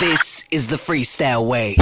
[0.00, 1.74] This is the freestyle way.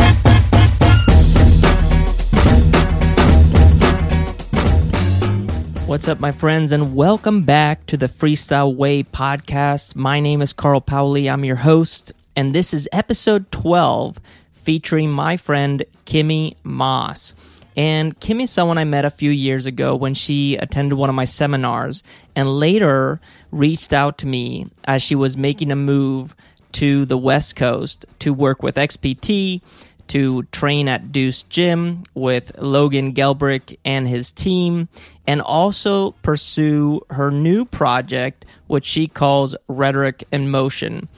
[5.87, 9.95] What's up, my friends, and welcome back to the Freestyle Way podcast.
[9.95, 11.31] My name is Carl Paoli.
[11.31, 14.19] I'm your host, and this is episode 12
[14.51, 17.37] featuring my friend Kimmy Moss.
[17.77, 21.15] And Kimmy is someone I met a few years ago when she attended one of
[21.15, 22.03] my seminars
[22.35, 23.21] and later
[23.53, 26.35] reached out to me as she was making a move
[26.73, 29.61] to the West Coast to work with XPT
[30.09, 34.89] to train at Deuce Gym with Logan Gelbrich and his team,
[35.27, 41.09] and also pursue her new project, which she calls Rhetoric in Motion.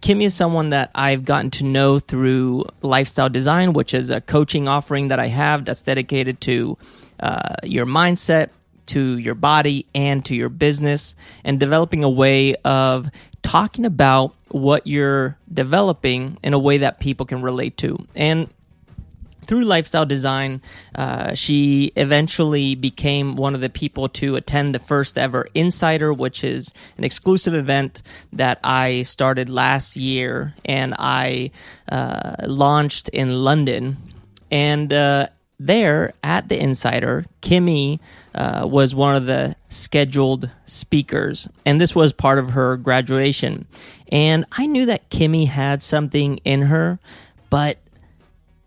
[0.00, 4.68] Kimmy is someone that I've gotten to know through Lifestyle Design, which is a coaching
[4.68, 6.78] offering that I have that's dedicated to
[7.18, 8.50] uh, your mindset,
[8.86, 13.10] to your body, and to your business, and developing a way of
[13.42, 17.98] talking about what you're developing in a way that people can relate to.
[18.14, 18.48] And
[19.44, 20.60] through lifestyle design,
[20.94, 26.42] uh, she eventually became one of the people to attend the first ever Insider, which
[26.42, 31.52] is an exclusive event that I started last year and I
[31.90, 33.98] uh, launched in London.
[34.50, 38.00] And uh, there at the Insider, Kimmy
[38.34, 43.66] uh, was one of the scheduled speakers, and this was part of her graduation.
[44.12, 46.98] And I knew that Kimmy had something in her,
[47.50, 47.78] but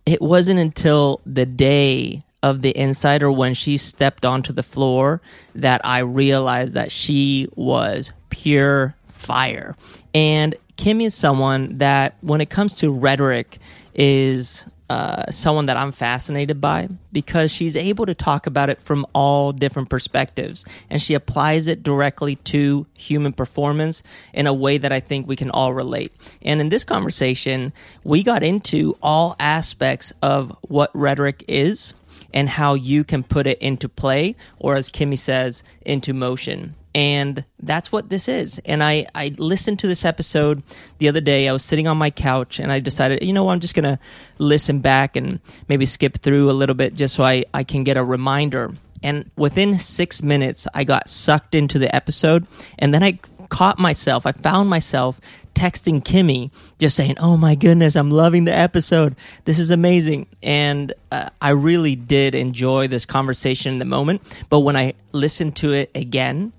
[0.05, 5.21] it wasn't until the day of the Insider when she stepped onto the floor
[5.53, 9.75] that I realized that she was pure fire.
[10.13, 13.59] And Kimmy is someone that, when it comes to rhetoric,
[13.93, 19.05] is uh, someone that I'm fascinated by because she's able to talk about it from
[19.13, 24.01] all different perspectives and she applies it directly to human performance
[24.33, 26.13] in a way that I think we can all relate.
[26.41, 27.71] And in this conversation,
[28.03, 31.93] we got into all aspects of what rhetoric is
[32.33, 37.45] and how you can put it into play, or as Kimmy says, into motion and
[37.61, 38.59] that's what this is.
[38.65, 40.63] And i i listened to this episode
[40.97, 41.47] the other day.
[41.47, 43.99] I was sitting on my couch and i decided you know what, i'm just gonna
[44.37, 47.97] listen back and maybe skip through a little bit just so i i can get
[47.97, 48.73] a reminder.
[49.01, 52.47] And within six minutes i got sucked into the episode.
[52.77, 55.19] And then i caught myself i found myself
[55.55, 59.15] texting kimmy just saying oh my goodness i'm loving the episode.
[59.45, 60.27] This is amazing.
[60.41, 64.21] And uh, i really did enjoy this conversation in the moment.
[64.49, 66.53] But when i listened to it again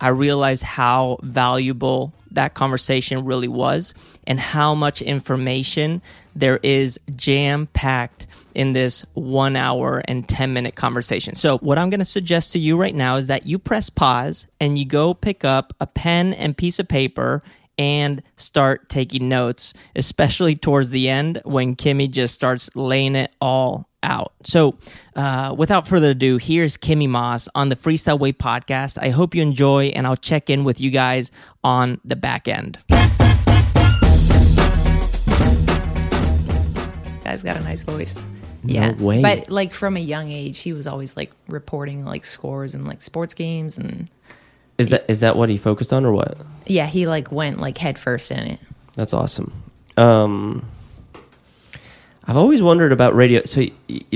[0.00, 3.94] I realized how valuable that conversation really was
[4.26, 6.02] and how much information
[6.34, 11.34] there is jam packed in this one hour and 10 minute conversation.
[11.34, 14.46] So, what I'm going to suggest to you right now is that you press pause
[14.60, 17.42] and you go pick up a pen and piece of paper
[17.78, 23.88] and start taking notes, especially towards the end when Kimmy just starts laying it all
[24.06, 24.32] out.
[24.44, 24.78] So,
[25.14, 28.96] uh, without further ado, here's Kimmy Moss on the Freestyle Way podcast.
[29.00, 31.30] I hope you enjoy, and I'll check in with you guys
[31.64, 32.78] on the back end.
[37.24, 38.24] Guy's got a nice voice.
[38.62, 39.20] No yeah, way.
[39.20, 43.02] but like from a young age, he was always like reporting like scores and like
[43.02, 44.08] sports games, and
[44.78, 46.38] Is that is that what he focused on or what?
[46.66, 48.60] yeah, he like went like head first in it.
[48.94, 49.52] That's awesome.
[49.96, 50.64] Um,
[52.28, 53.44] I've always wondered about radio.
[53.44, 53.66] So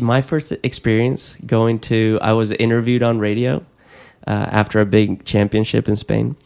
[0.01, 3.65] my first experience going to, I was interviewed on radio
[4.27, 6.37] uh, after a big championship in Spain.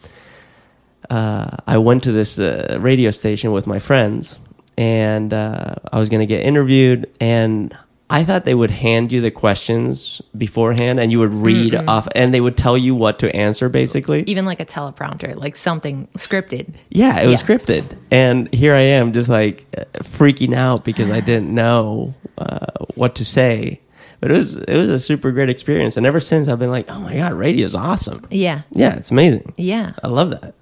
[1.09, 4.37] Uh, I went to this uh, radio station with my friends,
[4.77, 7.75] and uh, I was going to get interviewed, and
[8.07, 12.33] I thought they would hand you the questions beforehand, and you would read off, and
[12.35, 14.23] they would tell you what to answer, basically.
[14.27, 16.73] Even like a teleprompter, like something scripted.
[16.89, 17.47] Yeah, it was Yeah.
[17.47, 19.65] scripted, and here I am, just like
[20.03, 23.79] freaking out because I didn't know uh, what to say.
[24.19, 26.85] But it was it was a super great experience, and ever since I've been like,
[26.89, 28.25] oh my god, radio's awesome.
[28.29, 29.53] Yeah, Yeah, it's amazing.
[29.57, 29.93] yeah.
[30.03, 30.53] I love that.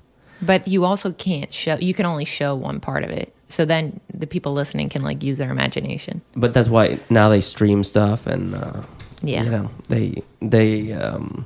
[0.41, 1.75] But you also can't show.
[1.79, 3.33] You can only show one part of it.
[3.53, 6.21] So then the people listening can like use their imagination.
[6.35, 8.81] But that's why now they stream stuff, and uh,
[9.21, 9.43] Yeah.
[9.43, 11.45] you know they they um,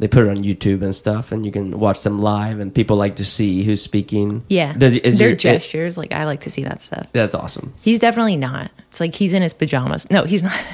[0.00, 2.96] they put it on YouTube and stuff, and you can watch them live, and people
[2.96, 4.42] like to see who's speaking.
[4.48, 5.96] Yeah, does is their your gestures.
[5.96, 7.06] like I like to see that stuff.
[7.12, 7.72] that's awesome.
[7.80, 8.72] He's definitely not.
[8.88, 10.10] It's like he's in his pajamas.
[10.10, 10.58] No, he's not.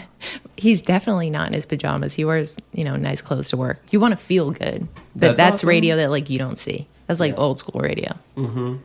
[0.58, 2.12] He's definitely not in his pajamas.
[2.12, 3.81] He wears, you know, nice clothes to work.
[3.90, 4.87] You want to feel good.
[5.14, 5.69] But That's that's, awesome.
[5.70, 6.87] radio that like you don't see.
[7.06, 8.12] That's like old school radio.
[8.37, 8.76] Mm-hmm.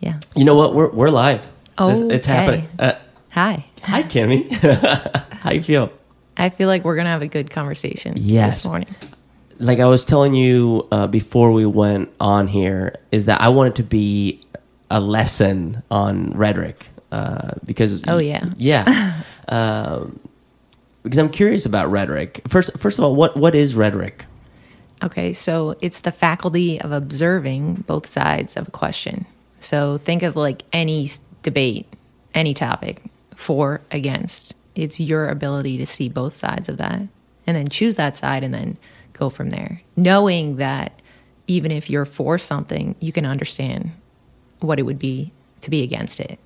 [0.00, 0.20] Yeah.
[0.36, 0.74] You know what?
[0.74, 1.46] We're we're live.
[1.78, 2.68] This- it's happening.
[2.78, 2.92] Uh,
[3.30, 3.66] Hi.
[3.82, 4.48] Hi, Kimmy.
[5.38, 5.92] How you feel?
[6.36, 8.62] I feel like we're gonna have a good conversation Yes.
[8.62, 8.88] this morning.
[9.60, 13.72] Like I was telling you uh, before we went on here, is that I wanted
[13.74, 14.40] it to be
[14.90, 18.50] a lesson on rhetoric uh, because Oh, yeah.
[18.56, 20.18] yeah um,
[21.02, 22.40] because I'm curious about rhetoric.
[22.48, 24.24] First, first of all, what what is rhetoric?
[25.02, 29.26] Okay, so it's the faculty of observing both sides of a question.
[29.60, 31.08] So think of like any
[31.42, 31.86] debate,
[32.34, 33.02] any topic,
[33.34, 34.54] for, against.
[34.74, 37.00] It's your ability to see both sides of that
[37.46, 38.76] and then choose that side and then
[39.12, 39.82] go from there.
[39.96, 41.00] Knowing that
[41.46, 43.92] even if you're for something, you can understand
[44.60, 45.32] what it would be
[45.62, 46.38] to be against it.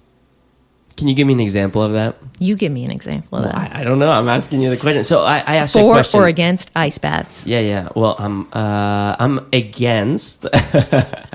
[0.97, 2.17] Can you give me an example of that?
[2.39, 3.55] You give me an example of that.
[3.55, 4.11] I, I don't know.
[4.11, 5.05] I'm asking you the question.
[5.05, 7.47] So I, I asked a for or against ice baths.
[7.47, 7.89] Yeah, yeah.
[7.95, 10.47] Well, I'm uh, I'm against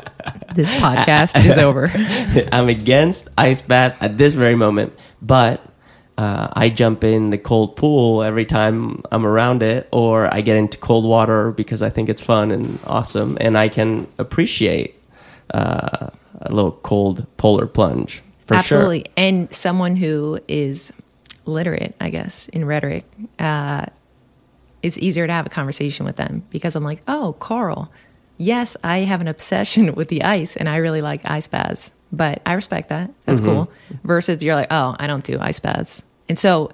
[0.58, 1.92] This podcast is over.
[2.52, 5.62] I'm against ice bath at this very moment, but
[6.18, 10.58] uh, I jump in the cold pool every time I'm around it, or I get
[10.58, 14.96] into cold water because I think it's fun and awesome, and I can appreciate
[15.54, 16.10] uh,
[16.42, 19.00] a little cold polar plunge for Absolutely.
[19.00, 19.14] sure.
[19.18, 20.94] And someone who is
[21.46, 23.06] literate, I guess, in rhetoric,
[23.40, 23.86] uh,
[24.82, 27.92] it's easier to have a conversation with them because I'm like, oh, Carl,
[28.38, 32.42] yes, I have an obsession with the ice and I really like ice baths, but
[32.46, 33.12] I respect that.
[33.26, 33.70] That's cool.
[34.04, 36.04] Versus you're like, oh, I don't do ice baths.
[36.30, 36.72] And so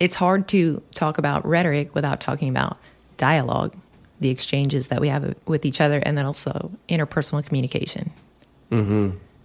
[0.00, 2.78] it's hard to talk about rhetoric without talking about
[3.16, 3.74] dialogue,
[4.20, 8.10] the exchanges that we have with each other, and then also interpersonal communication.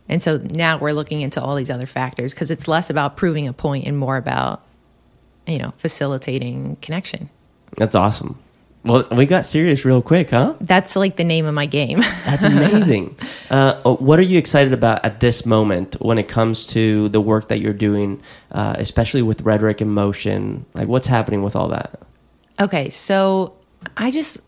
[0.10, 3.48] And so now we're looking into all these other factors because it's less about proving
[3.48, 4.66] a point and more about,
[5.48, 7.30] you know, facilitating connection.
[7.78, 8.40] That's awesome.
[8.84, 10.56] Well, we got serious real quick, huh?
[10.62, 12.00] That's like the name of my game.
[12.26, 13.16] That's amazing.
[13.50, 17.22] uh, oh, what are you excited about at this moment when it comes to the
[17.22, 18.22] work that you're doing,
[18.52, 20.66] uh, especially with rhetoric in motion?
[20.74, 22.02] Like, what's happening with all that?
[22.60, 23.54] okay, so
[23.98, 24.40] I just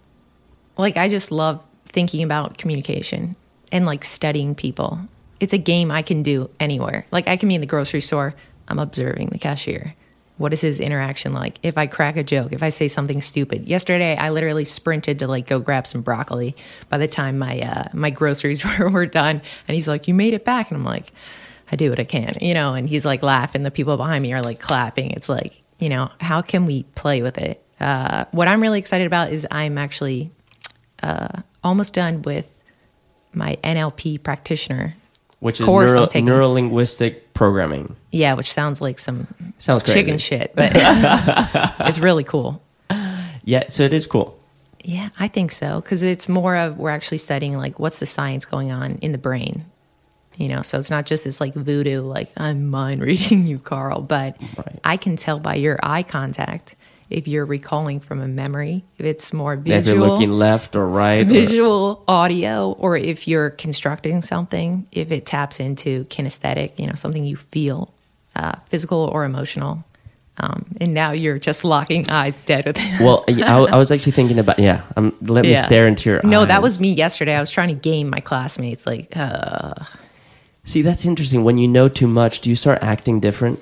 [0.78, 3.36] like I just love thinking about communication
[3.72, 5.00] and like studying people.
[5.42, 7.06] It's a game I can do anywhere.
[7.12, 8.36] Like I can be in the grocery store,
[8.68, 9.96] I'm observing the cashier.
[10.38, 11.58] What is his interaction like?
[11.62, 13.68] If I crack a joke, if I say something stupid.
[13.68, 16.56] Yesterday, I literally sprinted to like go grab some broccoli.
[16.90, 20.34] By the time my uh, my groceries were, were done, and he's like, "You made
[20.34, 21.12] it back," and I'm like,
[21.72, 22.74] "I do what I can," you know.
[22.74, 23.64] And he's like laughing.
[23.64, 25.12] The people behind me are like clapping.
[25.12, 27.64] It's like, you know, how can we play with it?
[27.80, 30.32] Uh, what I'm really excited about is I'm actually
[31.04, 32.64] uh, almost done with
[33.34, 34.96] my NLP practitioner.
[35.42, 36.26] Which is Course neuro, I'm taking.
[36.26, 37.96] neuro linguistic programming.
[38.12, 39.28] Yeah, which sounds like some
[39.58, 40.00] Sounds crazy.
[40.00, 40.72] chicken shit, but
[41.88, 42.62] it's really cool.
[43.44, 44.38] Yeah, so it is cool.
[44.84, 48.46] Yeah, I think so because it's more of we're actually studying like what's the science
[48.46, 49.66] going on in the brain.
[50.38, 54.02] You know, so it's not just this like voodoo, like I'm mind reading you, Carl,
[54.02, 54.80] but Right.
[54.84, 56.76] I can tell by your eye contact
[57.12, 59.78] if you're recalling from a memory, if it's more visual.
[59.80, 61.22] If you're looking left or right.
[61.22, 66.94] or- visual, audio, or if you're constructing something, if it taps into kinesthetic, you know,
[66.96, 67.94] something you feel,
[68.36, 69.84] uh, physical or emotional.
[70.38, 73.04] Um, and now you're just locking eyes dead with him.
[73.04, 73.44] well, I,
[73.76, 75.66] I was actually thinking about, yeah, um, let me Yeah.
[75.66, 76.48] stare into your No, eyes.
[76.48, 77.36] that was me yesterday.
[77.36, 78.88] I was trying to game my classmates.
[78.88, 79.74] Like, uh,
[80.64, 81.44] See, that's interesting.
[81.44, 83.60] When you know too much, do you start acting different?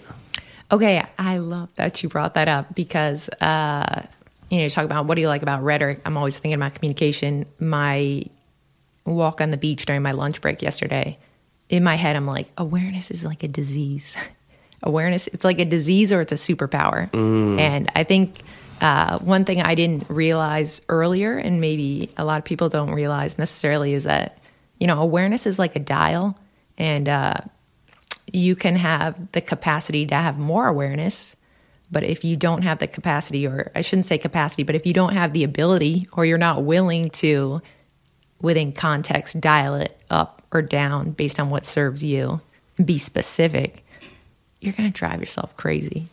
[0.71, 4.04] Okay, I love that you brought that up because, uh,
[4.50, 6.01] you know, you talk about what do you like about rhetoric.
[6.06, 7.45] I'm always thinking about communication.
[7.60, 8.24] My
[9.06, 11.18] walk on the beach during my lunch break yesterday,
[11.69, 14.16] in my head, I'm like, awareness is like a disease.
[14.83, 17.09] awareness, it's like a disease or it's a superpower.
[17.59, 18.42] And I think
[18.81, 23.38] uh, one thing I didn't realize earlier, and maybe a lot of people don't realize
[23.38, 24.40] necessarily, is that,
[24.80, 26.38] you know, awareness is like a dial.
[26.78, 27.35] And, uh,
[28.33, 31.36] you can have the capacity to have more awareness
[31.92, 34.94] but if you don't have the capacity or i shouldn't say capacity but if you
[34.94, 37.62] don't have the ability or you're not willing to
[38.42, 42.42] within context dial it up or down based on what serves you
[42.83, 43.83] be specific
[44.62, 46.07] you're going to drive yourself crazy.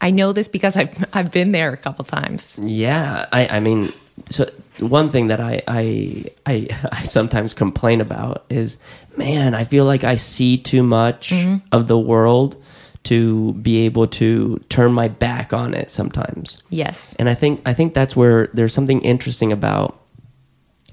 [0.00, 2.58] I know this because i've, I've been there a couple times.
[2.62, 3.92] Yeah, I, I mean,
[4.28, 4.50] so
[4.80, 8.78] one thing that I, I I I sometimes complain about is,
[9.18, 11.66] man, I feel like I see too much Mm-hmm.
[11.72, 12.56] of the world
[13.04, 16.62] to be able to turn my back on it sometimes.
[16.70, 19.98] yes And I think I think that's where there's something interesting about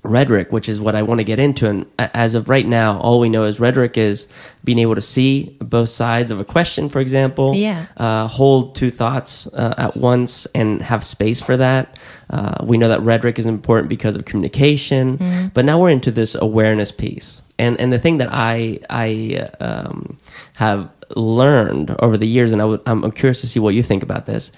[0.03, 1.67] rhetoric, which is what I want to get into.
[1.67, 4.27] And as of right now, all we know is rhetoric is
[4.63, 7.53] being able to see both sides of a question, for example.
[7.53, 7.85] Yeah.
[7.97, 11.97] Uh, hold two thoughts uh, at once and have space for that.
[12.29, 16.35] Uh, we know that rhetoric is important because of communication, but now we're into this
[16.35, 17.41] awareness piece.
[17.57, 20.17] And and the thing that I I um,
[20.53, 24.01] have learned over the years, and I I'm, I'm curious to see what you think
[24.01, 24.53] about this,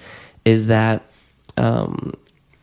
[0.46, 1.02] is that
[1.58, 2.14] um,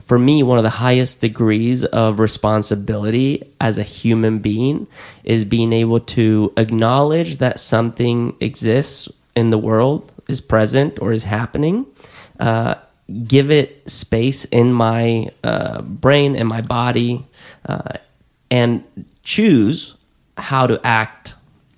[0.08, 4.86] for me, one of the highest degrees of responsibility as a human being
[5.22, 11.24] is being able to acknowledge that something exists in the world, is present, or is
[11.24, 11.84] happening.
[12.40, 12.76] Uh,
[13.26, 17.26] give it space in my uh, brain and my body,
[17.66, 17.92] uh,
[18.50, 18.82] and
[19.22, 19.94] choose
[20.38, 21.34] how to act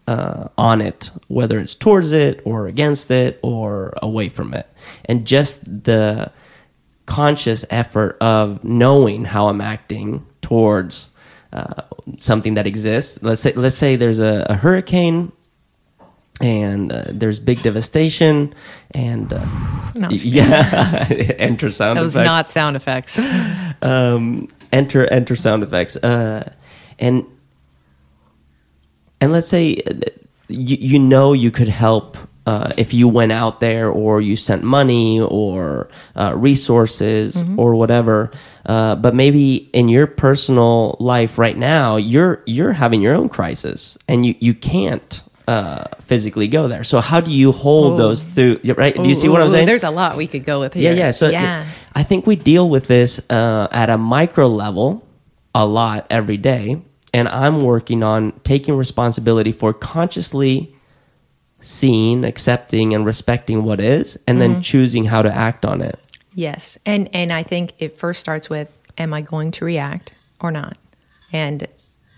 [0.07, 4.69] uh, on it, whether it's towards it or against it or away from it.
[5.07, 6.31] And just the
[7.11, 11.11] conscious effort of knowing how I'm acting towards
[11.53, 11.83] uh,
[12.21, 13.21] something that exists.
[13.23, 15.33] Let's say let's say there's a, a hurricane
[16.41, 18.55] and uh, there's big devastation
[18.93, 19.45] and uh,
[19.95, 21.07] No, yeah
[21.39, 22.27] enter sound That was effect.
[22.27, 23.19] not sound effects.
[23.83, 26.49] um, enter enter sound effects uh,
[27.01, 27.25] and
[29.21, 29.95] and let's say uh,
[30.49, 32.17] you, you know you could help
[32.47, 38.31] uh, if you went out there or you sent money or uh, resources or whatever
[38.67, 43.99] uh, but maybe in your personal life right now you're you're having your own crisis
[44.09, 48.03] and you you can't uh, physically go there so how do you hold Ooh.
[48.03, 50.45] those through right do you see Ooh, what i'm saying There's a lot we could
[50.45, 50.93] go with here.
[50.93, 50.99] yeah.
[51.07, 51.11] Yeah.
[51.11, 51.67] So yeah.
[51.95, 55.07] I think we deal with this uh, at a micro level
[55.55, 56.81] a lot every day,
[57.13, 60.73] and I'm working on taking responsibility for consciously
[61.61, 64.53] seeing, accepting, and respecting what is, and Mm-hmm.
[64.55, 65.99] then choosing how to act on it.
[66.35, 66.79] Yes.
[66.87, 70.77] And and I think it first starts with am I going to react or not?
[71.33, 71.67] And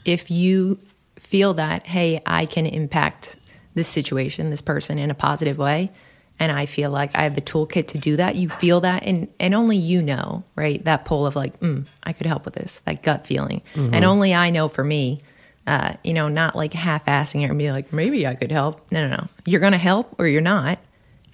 [0.05, 0.79] if you
[1.17, 3.37] feel that hey, I can impact
[3.75, 5.91] this situation, this person in a positive way,
[6.39, 9.29] and I feel like I have the toolkit to do that, you feel that and
[9.41, 10.85] and only you know, right?
[10.85, 13.63] That pull of like, mm, I could help with this, that gut feeling.
[13.75, 15.21] And only I know for me
[15.67, 18.91] uh, you know, not like half-assing it and be like, maybe I could help.
[18.91, 19.29] No, no, no.
[19.45, 20.79] You're going to help or you're not.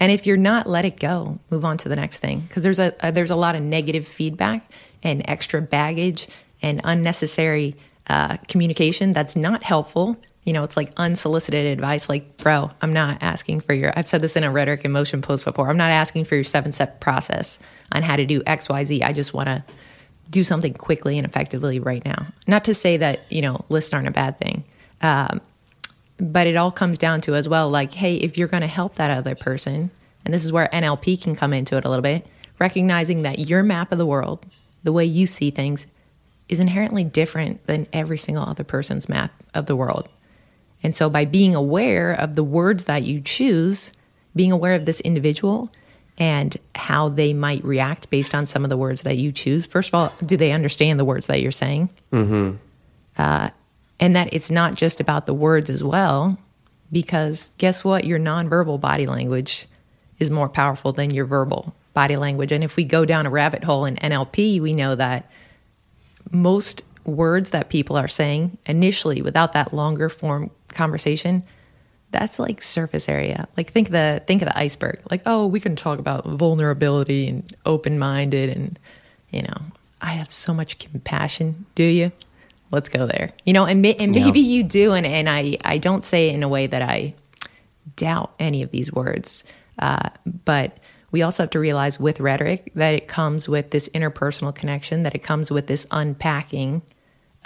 [0.01, 1.39] And if you're not, let it go.
[1.51, 4.07] Move on to the next thing because there's a, a there's a lot of negative
[4.07, 4.71] feedback
[5.03, 6.29] and extra baggage
[6.63, 7.75] and unnecessary
[8.09, 10.17] uh, communication that's not helpful.
[10.45, 12.09] You know, it's like unsolicited advice.
[12.09, 13.93] Like, bro, I'm not asking for your.
[13.97, 15.69] I've said this in a rhetoric in motion post before.
[15.69, 17.59] I'm not asking for your seven step process
[17.91, 19.03] on how to do X, Y, Z.
[19.03, 19.65] I just want to
[20.31, 22.27] do something quickly and effectively right now.
[22.47, 24.65] Not to say that you know lists aren't a bad thing.
[25.01, 25.41] Um,
[26.19, 28.97] but it all comes down to as well like hey if you're going to help
[28.97, 29.91] that other person
[30.25, 32.27] and this is where nlp can come into it a little bit
[32.59, 34.45] recognizing that your map of the world
[34.83, 35.87] the way you see things
[36.49, 40.09] is inherently different than every single other person's map of the world
[40.83, 43.93] and so by being aware of the words that you choose
[44.35, 45.71] being aware of this individual
[46.19, 49.65] and how they might react based on some of the words that you choose.
[49.65, 51.91] First of all do they understand the words that you're saying?
[52.13, 52.57] Mm-hmm.
[53.17, 53.51] Uh,
[54.01, 56.39] and that it's not just about the words as well
[56.91, 58.05] because guess what?
[58.05, 59.67] Your nonverbal body language
[60.19, 62.53] is more powerful than your verbal body language.
[62.53, 65.31] And if we go down a rabbit hole in NLP we know that
[66.31, 71.43] most words that people are saying initially without that longer form conversation
[72.11, 73.47] that's like surface area.
[73.57, 75.01] Like think the think of the iceberg.
[75.11, 78.79] Like oh we can talk about vulnerability and open-minded and
[79.31, 79.57] you know
[80.01, 81.67] i have so much compassion.
[81.75, 82.13] Do you?
[82.71, 83.31] Let's go there.
[83.45, 84.25] You know and, and Yeah.
[84.25, 87.15] maybe you do and, and i i don't say it in a way that i
[87.97, 89.45] doubt any of these words
[89.79, 90.11] uh,
[90.45, 90.77] but
[91.11, 95.15] we also have to realize with rhetoric that it comes with this interpersonal connection that
[95.15, 96.83] it comes with this unpacking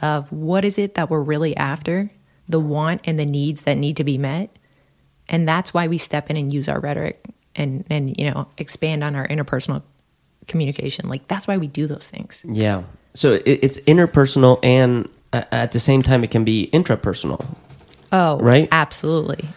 [0.01, 2.11] of what is it that we're really after
[2.53, 4.49] the want and the needs that need to be met
[5.29, 7.25] and that's why we step in and use our rhetoric
[7.57, 9.83] and and you know expand on our interpersonal
[10.49, 12.83] communication like that's why we do those things Yeah.
[13.15, 17.45] So it, it's interpersonal, and uh, at the same time, it can be intrapersonal.
[18.11, 18.69] oh Right?
[18.73, 19.49] absolutely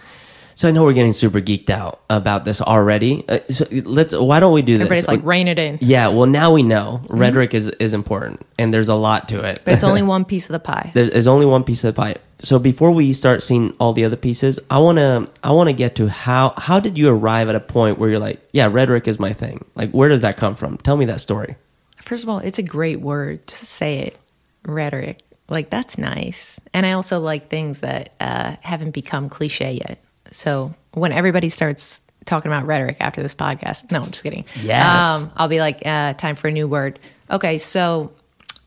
[0.56, 3.24] So I know we're getting super geeked out about this already.
[3.28, 4.14] Uh, so let's.
[4.14, 4.86] Why don't we do this?
[4.86, 8.74] everybody's like rein it in Yeah, well, now we know rhetoric is, is important, and
[8.74, 9.62] there's a lot to it.
[9.64, 12.02] but it's only one piece of the pie there's, there's only one piece of the
[12.02, 12.16] pie.
[12.40, 16.10] So before we start seeing all the other pieces, I wanna I wanna get to
[16.10, 19.34] how how did you arrive at a point where you're like, yeah, rhetoric is my
[19.34, 19.66] thing.
[19.76, 20.78] Like, where does that come from?
[20.78, 21.56] Tell me that story.
[21.98, 23.48] First of all, it's a great word.
[23.48, 24.18] Just say it.
[24.64, 25.20] Rhetoric.
[25.48, 26.60] Like, that's nice.
[26.74, 30.04] And I also like things that uh, haven't become cliche yet.
[30.32, 34.46] So when everybody starts talking about rhetoric after this podcast, no, I'm just kidding.
[34.62, 35.04] Yes.
[35.04, 37.00] Um, I'll be like, uh, time for a new word.
[37.30, 38.12] Okay, so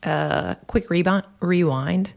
[0.03, 2.11] uh, quick rebound, rewind.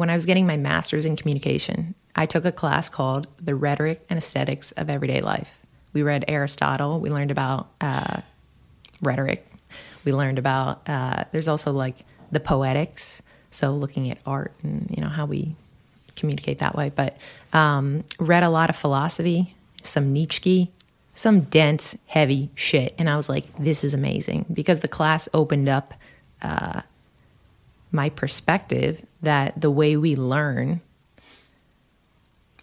[0.00, 4.02] When I was getting my master's in communication, I took a class called The Rhetoric
[4.08, 5.58] and Aesthetics of Everyday Life.
[5.92, 7.00] We read Aristotle.
[7.00, 8.22] We learned about uh,
[9.02, 9.46] rhetoric.
[10.06, 11.96] We learned about uh, there's also like
[12.32, 15.54] the poetics, so looking at art and you know how we
[16.16, 16.90] communicate that way.
[16.96, 17.18] But
[17.52, 20.70] um, read a lot of philosophy, some Nietzsche,
[21.14, 22.94] some dense, heavy shit.
[22.96, 25.92] And I was like, this is amazing because the class opened up
[26.40, 26.80] uh,
[27.92, 30.80] my perspective that the way we learn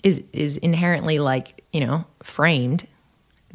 [0.03, 2.87] is is inherently like you know framed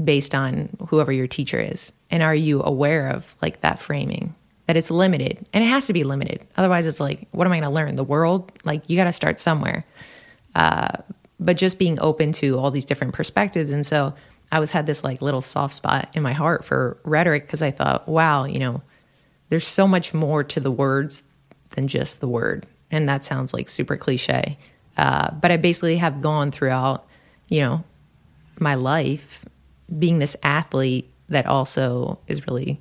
[0.02, 1.92] based on whoever your teacher is.
[2.10, 4.34] And are you aware of like that framing?
[4.66, 5.46] That it's limited.
[5.52, 6.46] And it has to be limited.
[6.56, 7.94] Otherwise it's like what am i going to learn?
[7.94, 8.52] The world?
[8.64, 9.84] Like you got to start somewhere.
[10.54, 10.98] Uh,
[11.38, 13.72] but just being open to all these different perspectives.
[13.72, 14.14] And so
[14.52, 17.70] i was had this like little soft spot in my heart for rhetoric because i
[17.70, 18.82] thought wow you know
[19.48, 21.22] there's so much more to the words
[21.72, 24.58] than just the word and that sounds like super cliche
[24.96, 27.06] uh, but i basically have gone throughout
[27.48, 27.84] you know
[28.58, 29.44] my life
[29.98, 32.78] being this athlete that also is really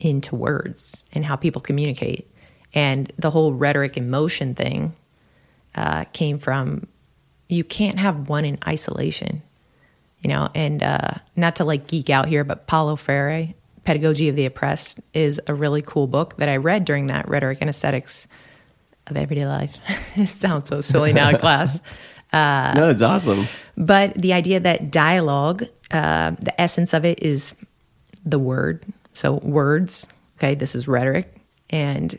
[0.00, 2.30] into words and how people communicate.
[2.72, 4.94] And the whole rhetoric in motion thing
[5.74, 6.86] uh, came from
[7.48, 9.42] you can't have one in isolation,
[10.20, 10.48] you know.
[10.54, 13.54] And uh, not to like geek out here, but Paulo Freire,
[13.84, 17.58] Pedagogy of the Oppressed, is a really cool book that I read during that rhetoric
[17.60, 18.26] and aesthetics
[19.06, 19.76] of everyday life.
[20.16, 21.80] it sounds so silly now in class.
[22.32, 23.46] Uh, no, it's awesome.
[23.76, 27.54] But the idea that dialogue, uh, the essence of it is
[28.24, 28.84] the word.
[29.12, 31.34] So words, okay, this is rhetoric.
[31.70, 32.18] And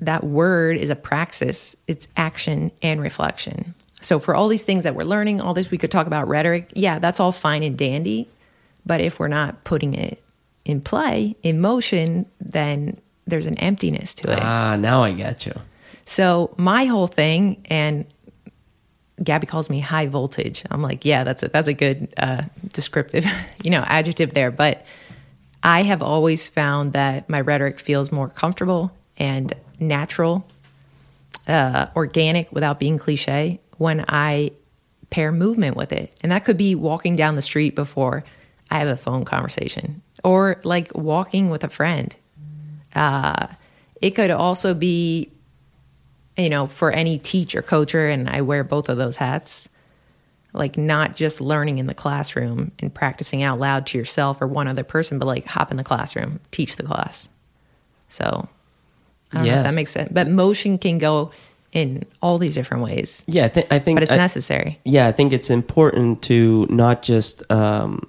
[0.00, 3.74] that word is a praxis, it's action and reflection.
[4.00, 6.72] So for all these things that we're learning, all this we could talk about rhetoric,
[6.74, 8.28] yeah, that's all fine and dandy.
[8.86, 10.22] But if we're not putting it
[10.70, 14.38] in play, in motion, then there's an emptiness to it.
[14.40, 15.54] Ah, now I get you.
[16.04, 18.04] So my whole thing, and
[19.22, 20.64] Gabby calls me high voltage.
[20.70, 23.26] I'm like, yeah, that's a, that's a good uh, descriptive,
[23.62, 24.50] you know, adjective there.
[24.50, 24.84] But
[25.62, 30.46] I have always found that my rhetoric feels more comfortable and natural,
[31.46, 34.52] uh, organic, without being cliche when I
[35.10, 36.16] pair movement with it.
[36.22, 38.24] And that could be walking down the street before
[38.70, 42.14] I have a phone conversation, or like walking with a friend.
[42.94, 43.46] Uh,
[44.02, 45.30] it could also be
[46.40, 49.68] you know, for any teacher, coacher, and I wear both of those hats,
[50.52, 54.66] like not just learning in the classroom and practicing out loud to yourself or one
[54.66, 57.28] other person, but like hop in the classroom, teach the class.
[58.08, 58.48] So
[59.32, 59.54] I don't yes.
[59.54, 60.10] know if that makes sense.
[60.12, 61.30] But motion can go
[61.72, 63.24] in all these different ways.
[63.28, 64.80] Yeah, I, th- I think, but it's I, necessary.
[64.84, 68.08] Yeah, I think it's important to not just um,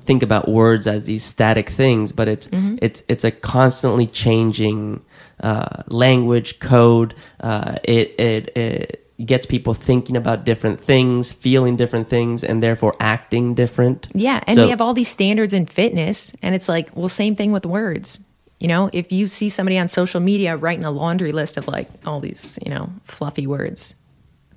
[0.00, 2.76] think about words as these static things, but it's mm-hmm.
[2.80, 5.04] it's it's a constantly changing
[5.40, 7.14] uh, language code.
[7.40, 12.94] Uh, it, it it gets people thinking about different things, feeling different things, and therefore
[13.00, 14.08] acting different.
[14.14, 17.36] Yeah, and so, we have all these standards in fitness, and it's like, well, same
[17.36, 18.20] thing with words.
[18.60, 21.88] You know, if you see somebody on social media writing a laundry list of like
[22.06, 23.94] all these, you know, fluffy words,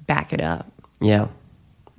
[0.06, 0.72] back it up.
[1.02, 1.28] Yeah,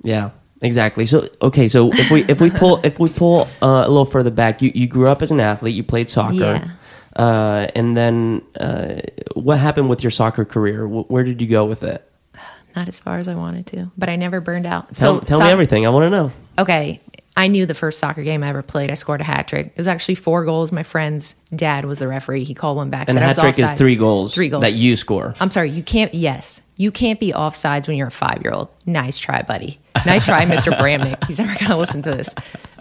[0.01, 0.31] yeah.
[0.61, 1.05] Exactly.
[1.05, 4.31] So okay, so if we if we pull if we pull uh, a little further
[4.31, 5.75] back, you, you grew up as an athlete.
[5.75, 6.35] You played soccer.
[6.35, 6.69] Yeah.
[7.15, 9.01] Uh, and then uh,
[9.33, 10.87] what happened with your soccer career?
[10.87, 12.09] Where did you go with it?
[12.75, 14.93] Not as far as I wanted to, but I never burned out.
[14.93, 15.85] Tell, so tell so- me everything.
[15.85, 16.31] I want to know.
[16.57, 17.01] Okay.
[17.37, 18.91] I knew the first soccer game I ever played.
[18.91, 19.67] I scored a hat trick.
[19.67, 20.73] It was actually four goals.
[20.73, 22.43] My friend's dad was the referee.
[22.43, 23.09] He called one back.
[23.09, 24.33] And a hat trick is three goals.
[24.33, 25.33] Three goals that you score.
[25.39, 26.13] I'm sorry, you can't.
[26.13, 28.69] Yes, you can't be offsides when you're a five year old.
[28.85, 29.79] Nice try, buddy.
[30.05, 30.71] Nice try, Mr.
[30.77, 31.25] Bramnick.
[31.25, 32.33] He's never going to listen to this.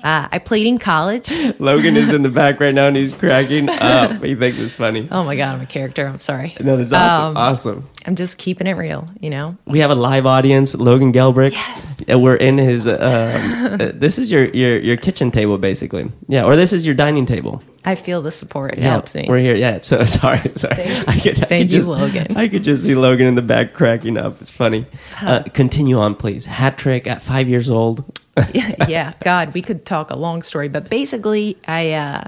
[0.04, 1.28] Uh, I played in college.
[1.58, 4.22] Logan is in the back right now and he's cracking up.
[4.22, 5.08] He thinks it's funny.
[5.10, 6.06] Oh my God, I'm a character.
[6.06, 6.54] I'm sorry.
[6.60, 7.24] No, that's awesome.
[7.24, 7.88] Um, awesome.
[8.06, 9.56] I'm just keeping it real, you know?
[9.66, 11.52] We have a live audience, Logan Gelbrich.
[11.52, 12.04] Yes.
[12.06, 16.10] And we're in his, um, uh, this is your, your, your kitchen table, basically.
[16.28, 17.62] Yeah, or this is your dining table.
[17.84, 18.74] I feel the support.
[18.74, 19.26] It yeah, helps me.
[19.28, 19.54] We're here.
[19.54, 19.80] Yeah.
[19.82, 20.38] So sorry.
[20.56, 20.74] Sorry.
[20.74, 22.36] Thank, I could, I Thank could you, just, Logan.
[22.36, 24.40] I could just see Logan in the back cracking up.
[24.40, 24.86] It's funny.
[25.22, 26.46] Uh, continue on, please.
[26.46, 28.04] Hat trick at five years old.
[28.54, 32.24] yeah, God, we could talk a long story, but basically, I uh,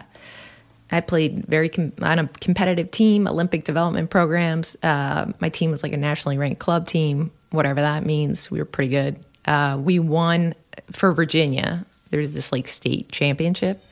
[0.90, 4.76] I played very com- on a competitive team, Olympic development programs.
[4.82, 8.50] Uh, my team was like a nationally ranked club team, whatever that means.
[8.50, 9.24] We were pretty good.
[9.44, 10.54] Uh, we won
[10.90, 11.84] for Virginia.
[12.10, 13.84] There's this like state championship.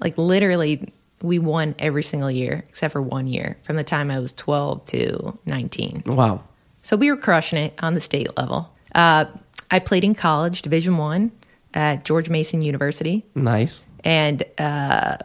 [0.00, 4.18] Like literally, we won every single year except for one year from the time I
[4.18, 6.02] was 12 to 19.
[6.06, 6.42] Wow.
[6.82, 8.74] So we were crushing it on the state level.
[8.94, 9.26] Uh,
[9.70, 11.30] I played in college, Division One
[11.74, 13.24] at George Mason University.
[13.34, 13.80] Nice.
[14.02, 15.18] And uh,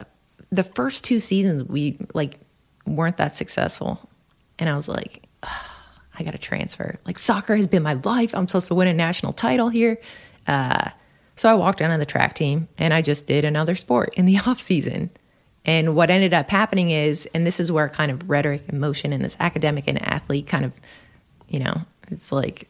[0.50, 2.38] the first two seasons, we like
[2.86, 4.08] weren't that successful,
[4.58, 6.98] and I was like, I got to transfer.
[7.04, 8.34] Like soccer has been my life.
[8.34, 9.98] I'm supposed to win a national title here.
[10.46, 10.90] Uh,
[11.36, 14.24] so I walked down on the track team, and I just did another sport in
[14.24, 15.10] the off season.
[15.64, 19.12] And what ended up happening is, and this is where kind of rhetoric and motion
[19.12, 20.72] and this academic and athlete kind of,
[21.48, 22.68] you know, it's like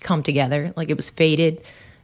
[0.00, 0.72] come together.
[0.76, 1.62] Like it was faded.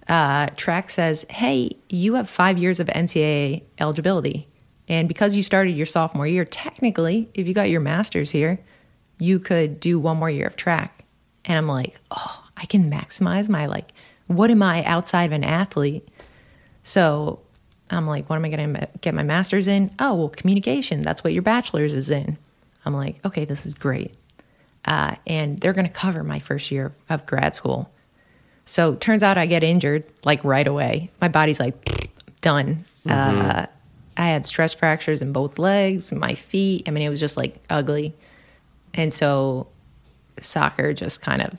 [0.09, 4.49] uh, track says, hey, you have five years of NCAA eligibility.
[4.89, 8.59] And because you started your sophomore year, technically, if you got your master's here,
[9.19, 11.05] you could do one more year of track.
[11.45, 13.93] And I'm like, oh, I can maximize my, like,
[14.37, 16.09] what am I outside of an athlete?
[16.83, 17.41] So
[17.91, 19.91] I'm like, what am I going to get my master's in?
[19.99, 21.03] Oh, well, communication.
[21.03, 22.39] That's what your bachelor's is in.
[22.85, 24.15] I'm like, okay, this is great.
[24.85, 27.91] Uh, and they're going to cover my first year of grad school.
[28.65, 31.11] So turns out I get injured like right away.
[31.21, 32.85] My body's like done.
[33.09, 33.67] Uh,
[34.17, 36.89] I had stress fractures in both legs, my feet.
[36.89, 38.15] I mean, it was just like ugly.
[38.95, 39.69] And so
[40.41, 41.59] soccer just kind of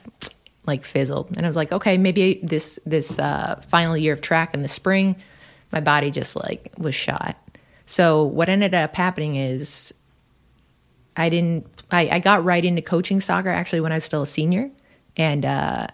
[0.66, 1.36] like fizzled.
[1.36, 4.68] And I was like, okay, maybe this this uh, final year of track in the
[4.68, 5.16] spring,
[5.72, 7.36] my body just like was shot.
[7.86, 9.92] So what ended up happening is
[11.16, 11.66] I didn't.
[11.90, 14.70] I, I got right into coaching soccer actually when I was still a senior,
[15.16, 15.86] and uh,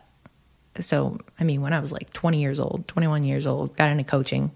[0.78, 4.04] so I mean when I was like 20 years old, 21 years old, got into
[4.04, 4.52] coaching.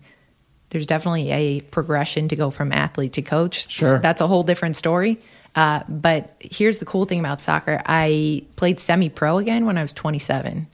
[0.70, 3.70] There's definitely a progression to go from athlete to coach.
[3.70, 4.00] Sure.
[4.00, 5.20] that's a whole different story.
[5.54, 9.92] Uh, but here's the cool thing about soccer: I played semi-pro again when I was
[9.92, 10.66] 27.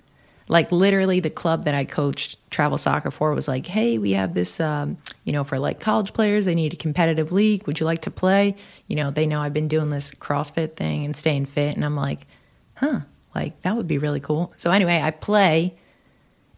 [0.49, 4.35] Like literally, the club that I coached travel soccer for was like, "Hey, we have
[4.35, 7.67] this, um, you know, for like college players, they need a competitive league.
[7.67, 8.57] Would you like to play?"
[8.89, 11.95] You know, they know I've been doing this CrossFit thing and staying fit, and I'm
[11.97, 12.27] like,
[12.75, 13.01] "Huh,
[13.35, 15.75] like that would be really cool." So anyway, I play,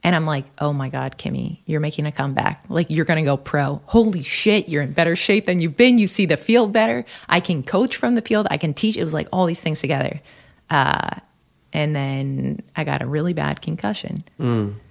[0.04, 2.64] and I'm like, "Oh my god, Kimmy, you're making a comeback.
[2.68, 3.80] Like you're gonna go pro.
[3.86, 5.98] Holy shit, you're in better shape than you've been.
[5.98, 7.04] You see the field better.
[7.28, 8.46] I can coach from the field.
[8.50, 10.20] I can teach." It was like all these things together.
[10.70, 11.10] Uh,
[11.72, 14.24] and then I got a really bad concussion.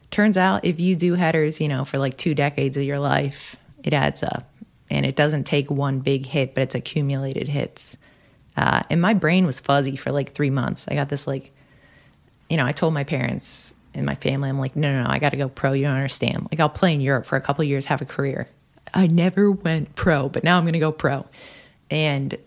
[0.10, 3.56] Turns out if you do headers, you know, for like two decades of your life,
[3.84, 4.50] it adds up.
[4.90, 7.96] And it doesn't take one big hit, but it's accumulated hits.
[8.58, 10.86] Uh, and my brain was fuzzy for like three months.
[10.90, 11.52] I got this like,
[12.50, 15.20] you know, I told my parents and my family, I'm like, no, no, no, I
[15.20, 15.74] got to go pro.
[15.74, 16.48] You don't understand.
[16.52, 18.48] Like, I'll play in Europe for a couple years, have a career.
[18.94, 21.26] I never went pro, but now I'm going to go pro.
[21.90, 22.38] And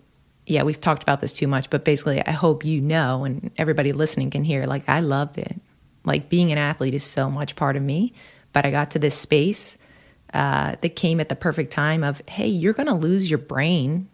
[0.45, 3.91] yeah, we've talked about this too much, but basically, I hope you know and everybody
[3.91, 5.59] listening can hear like, I loved it.
[6.03, 8.13] Like, being an athlete is so much part of me,
[8.53, 9.77] but I got to this space
[10.33, 14.07] uh, that came at the perfect time of, hey, you're going to lose your brain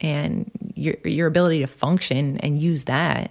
[0.00, 3.30] and your, your ability to function and use that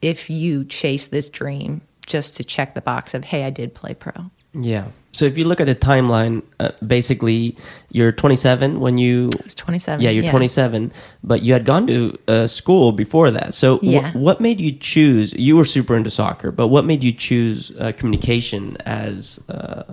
[0.00, 3.94] if you chase this dream just to check the box of, hey, I did play
[3.94, 4.30] pro.
[4.54, 4.88] Yeah.
[5.12, 7.56] So if you look at the timeline, uh, basically
[7.90, 9.30] you're 27 when you.
[9.40, 10.02] I was 27.
[10.02, 10.92] Yeah, you're 27,
[11.22, 13.54] but you had gone to uh, school before that.
[13.54, 15.32] So wh- what made you choose?
[15.34, 19.84] You were super into soccer, but what made you choose uh, communication as uh,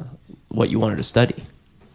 [0.50, 1.36] what you wanted to study?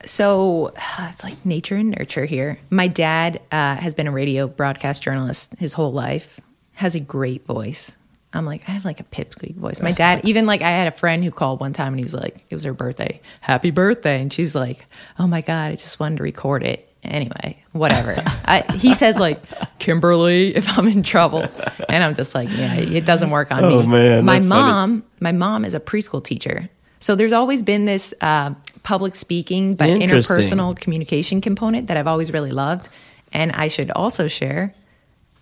[0.05, 2.59] So it's like nature and nurture here.
[2.69, 6.41] My dad uh, has been a radio broadcast journalist his whole life,
[6.75, 7.97] has a great voice.
[8.33, 9.81] I'm like, I have like a pipsqueak voice.
[9.83, 12.45] My dad, even like, I had a friend who called one time and he's like,
[12.49, 13.21] it was her birthday.
[13.41, 14.21] Happy birthday.
[14.23, 14.87] And she's like,
[15.19, 16.87] oh my God, I just wanted to record it.
[17.03, 18.15] Anyway, whatever.
[18.45, 19.43] I, he says, like,
[19.81, 21.45] Kimberly, if I'm in trouble.
[21.89, 23.87] And I'm just like, yeah, it doesn't work on Oh, me.
[23.89, 24.63] man, my that's funny.
[24.63, 26.69] mom, my mom is a preschool teacher.
[27.01, 32.33] So there's always been this uh, public speaking, but interpersonal communication component that I've always
[32.33, 32.91] really loved.
[33.33, 34.75] And I should also share,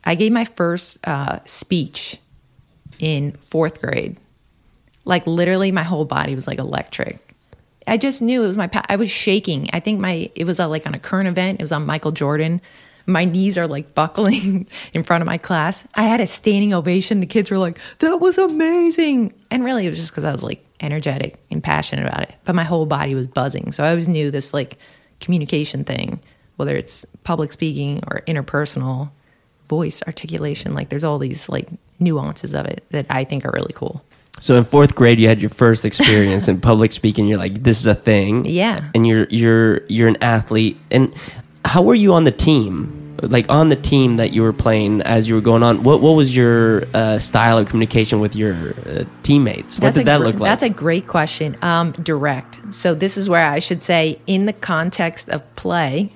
[0.04, 2.18] I gave my first uh, speech
[2.98, 4.16] in fourth grade.
[5.04, 7.18] Like literally, my whole body was like electric.
[7.86, 8.66] I just knew it was my.
[8.66, 9.70] Pa- I was shaking.
[9.72, 11.60] I think my it was uh, like on a current event.
[11.60, 12.60] It was on Michael Jordan.
[13.06, 15.86] My knees are like buckling in front of my class.
[15.94, 17.20] I had a standing ovation.
[17.20, 20.42] The kids were like, "That was amazing!" And really, it was just because I was
[20.42, 22.34] like energetic and passionate about it.
[22.44, 23.72] But my whole body was buzzing.
[23.72, 24.78] So I always knew this like
[25.20, 26.20] communication thing,
[26.56, 29.10] whether it's public speaking or interpersonal,
[29.68, 30.74] voice articulation.
[30.74, 31.68] Like there's all these like
[32.00, 34.04] nuances of it that I think are really cool.
[34.40, 37.26] So in fourth grade, you had your first experience in public speaking.
[37.26, 38.44] You're like, this is a thing.
[38.44, 38.88] Yeah.
[38.94, 40.78] And you're you're you're an athlete.
[40.90, 41.12] And
[41.64, 43.16] how were you on the team?
[43.20, 45.82] Like on the team that you were playing as you were going on.
[45.82, 49.76] What what was your uh, style of communication with your uh, teammates?
[49.76, 50.48] What did that gr- look like?
[50.48, 51.56] That's a great question.
[51.60, 52.72] Um, direct.
[52.72, 56.12] So this is where I should say, in the context of play,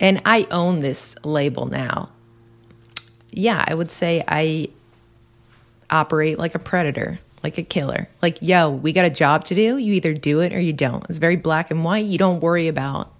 [0.00, 2.10] and I own this label now.
[3.30, 4.70] Yeah, I would say I
[5.90, 8.08] operate like a predator, like a killer.
[8.22, 9.76] Like, yo, we got a job to do.
[9.76, 11.04] You either do it or you don't.
[11.08, 12.06] It's very black and white.
[12.06, 13.12] You don't worry about,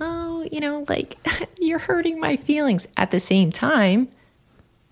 [0.00, 1.16] oh, you know, like
[1.60, 2.86] you're hurting my feelings.
[2.96, 4.08] At the same time,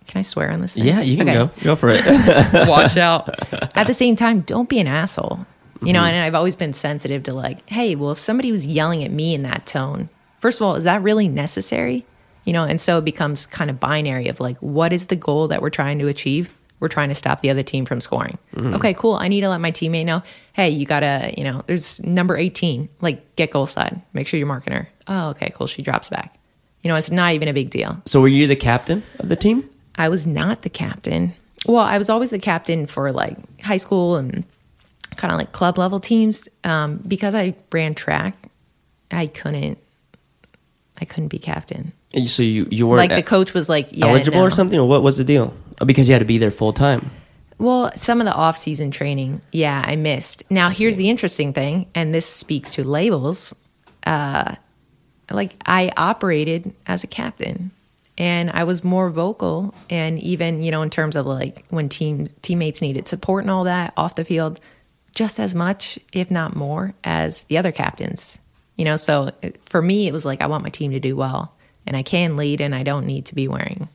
[0.08, 0.74] can I swear on this?
[0.74, 0.86] Thing?
[0.86, 1.50] yeah, you can Okay go.
[1.62, 2.04] Go for it.
[2.68, 3.28] watch out.
[3.76, 5.46] At the same time, don't be an asshole.
[5.82, 6.14] You know, mm-hmm.
[6.14, 9.34] and I've always been sensitive to like, hey, well, if somebody was yelling at me
[9.34, 10.08] in that tone,
[10.40, 12.04] first of all, is that really necessary?
[12.44, 15.46] You know, and so it becomes kind of binary of like, what is the goal
[15.48, 16.52] that we're trying to achieve?
[16.80, 18.38] We're trying to stop the other team from scoring.
[18.56, 19.14] Okay, cool.
[19.14, 22.88] I need to let my teammate know, hey, you gotta, you know, there's number 18,
[23.00, 24.00] like get goal side.
[24.12, 24.88] Make sure you're marking her.
[25.06, 25.66] Oh, okay, cool.
[25.66, 26.38] She drops back.
[26.82, 28.00] You know, it's not even a big deal.
[28.06, 29.68] So were you the captain of the team?
[29.96, 31.34] I was not the captain.
[31.66, 34.44] Well, I was always the captain for like high school and
[35.16, 36.48] kind of like club level teams.
[36.62, 38.36] Um, because I ran track,
[39.10, 39.78] I couldn't.
[41.00, 41.92] I couldn't be captain.
[42.14, 44.88] And So you you weren't Like the coach was like, yeah, eligible or something, or
[44.88, 45.54] what was the deal?
[45.80, 47.10] Oh, Because you had to be there full time.
[47.58, 50.44] Well, some of the off season training, yeah, I missed.
[50.48, 53.52] Now, here's the interesting thing, and this speaks to labels.
[54.06, 54.54] Uh,
[55.30, 57.72] like I operated as a captain,
[58.16, 62.28] and I was more vocal, and even you know in terms of like when team
[62.42, 64.60] teammates needed support and all that off the field,
[65.14, 68.38] just as much, if not more, as the other captains.
[68.76, 71.52] You know, so for me, it was like I want my team to do well,
[71.88, 73.88] and I can lead, and I don't need to be wearing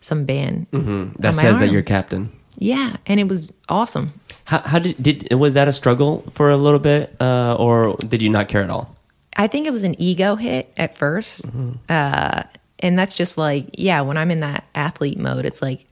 [0.00, 2.30] some band That on my says that you're captain.
[2.58, 4.12] Yeah, and it was awesome.
[4.44, 8.20] How, how did did was that a struggle for a little bit, uh, or did
[8.20, 8.94] you not care at all?
[9.36, 12.42] I think it was an ego hit at 1st uh,
[12.80, 15.86] and that's just like, yeah, when I'm in that athlete mode, it's like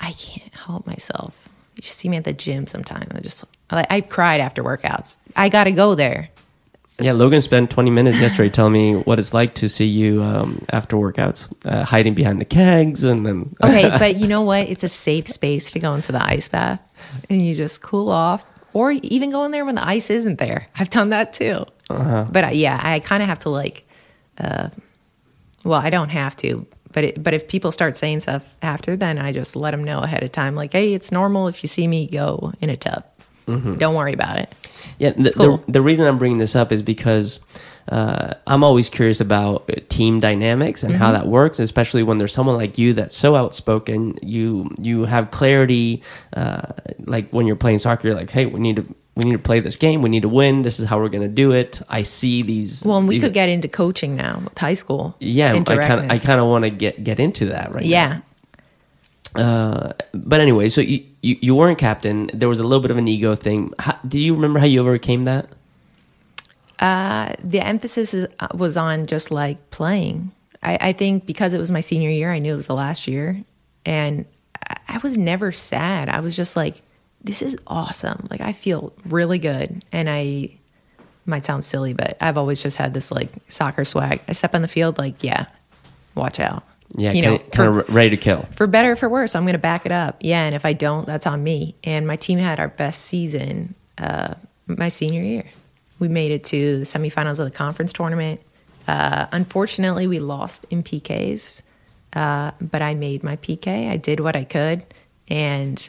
[0.00, 1.48] I can't help myself.
[1.76, 3.08] You should see me at the gym sometime.
[3.14, 5.16] I just, I, I cried after workouts.
[5.34, 6.28] I got to go there.
[7.00, 10.64] Yeah, Logan spent 20 minutes yesterday telling me what it's like to see you um,
[10.70, 14.68] after workouts, uh, hiding behind the kegs, and then Okay, but you know what?
[14.68, 16.80] It's a safe space to go into the ice bath
[17.28, 20.68] and you just cool off, or even go in there when the ice isn't there.
[20.78, 21.64] I've done that too.
[22.30, 23.86] But I, yeah, I kind of have to like,
[24.38, 24.68] uh,
[25.64, 29.18] well, I don't have to, but it, but if people start saying stuff after, then
[29.18, 31.88] I just let them know ahead of time, like, hey, it's normal if you see
[31.88, 33.04] me go in a tub.
[33.78, 34.52] Don't worry about it.
[34.98, 35.56] Yeah, the, cool.
[35.66, 37.40] the, the reason I'm bringing this up is because
[37.88, 41.02] uh, I'm always curious about uh, team dynamics and Mm-hmm.
[41.02, 44.18] how that works, especially when there's someone like you that's so outspoken.
[44.22, 46.02] You you have clarity,
[46.34, 46.62] uh,
[47.04, 48.08] like when you're playing soccer.
[48.08, 50.00] You're like, hey, we need to we need to play this game.
[50.02, 50.62] We need to win.
[50.62, 51.80] This is how we're going to do it.
[51.88, 52.84] I see these.
[52.84, 55.14] Well, and we these- could get into coaching now with high school.
[55.20, 57.88] Yeah, I kind of I kind of want to get get into that right now.
[57.90, 58.20] yeah.
[59.36, 62.30] Uh, but anyway, so you, you you weren't captain.
[62.34, 63.72] There was a little bit of an ego thing.
[63.78, 65.48] How, do you remember how you overcame that?
[67.42, 70.32] the emphasis is, uh, was on just like playing.
[70.62, 73.08] I, I think because it was my senior year, I knew it was the last
[73.08, 73.42] year,
[73.86, 74.26] and
[74.68, 76.08] I, I was never sad.
[76.08, 76.82] I was just like,
[77.22, 80.58] "This is awesome!" Like I feel really good, and I
[81.26, 84.20] might sound silly, but I've always just had this like soccer swag.
[84.28, 85.46] I step on the field, like, yeah,
[86.14, 86.64] watch out.
[86.96, 88.42] Yeah, you know, kind for- of ready to kill.
[88.52, 90.16] for better or for worse, I'm going to back it up.
[90.20, 91.74] Yeah, and if I don't, that's on me.
[91.82, 94.34] And my team had our best season uh,
[94.66, 95.44] my senior year.
[95.98, 98.40] We made it to the semifinals of the conference tournament.
[98.86, 101.62] Uh, unfortunately, we lost in PKs,
[102.12, 103.90] uh, but I made my PK.
[103.90, 104.82] I did what I could,
[105.28, 105.88] and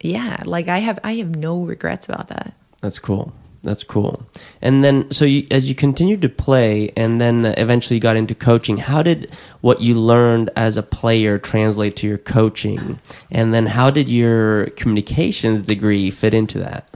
[0.00, 2.54] yeah, like I have, I have no regrets about that.
[2.80, 3.32] That's cool.
[3.62, 4.24] That's cool.
[4.62, 8.34] And then, so you, as you continued to play, and then eventually you got into
[8.34, 13.00] coaching, how did what you learned as a player translate to your coaching?
[13.30, 16.88] And then, how did your communications degree fit into that?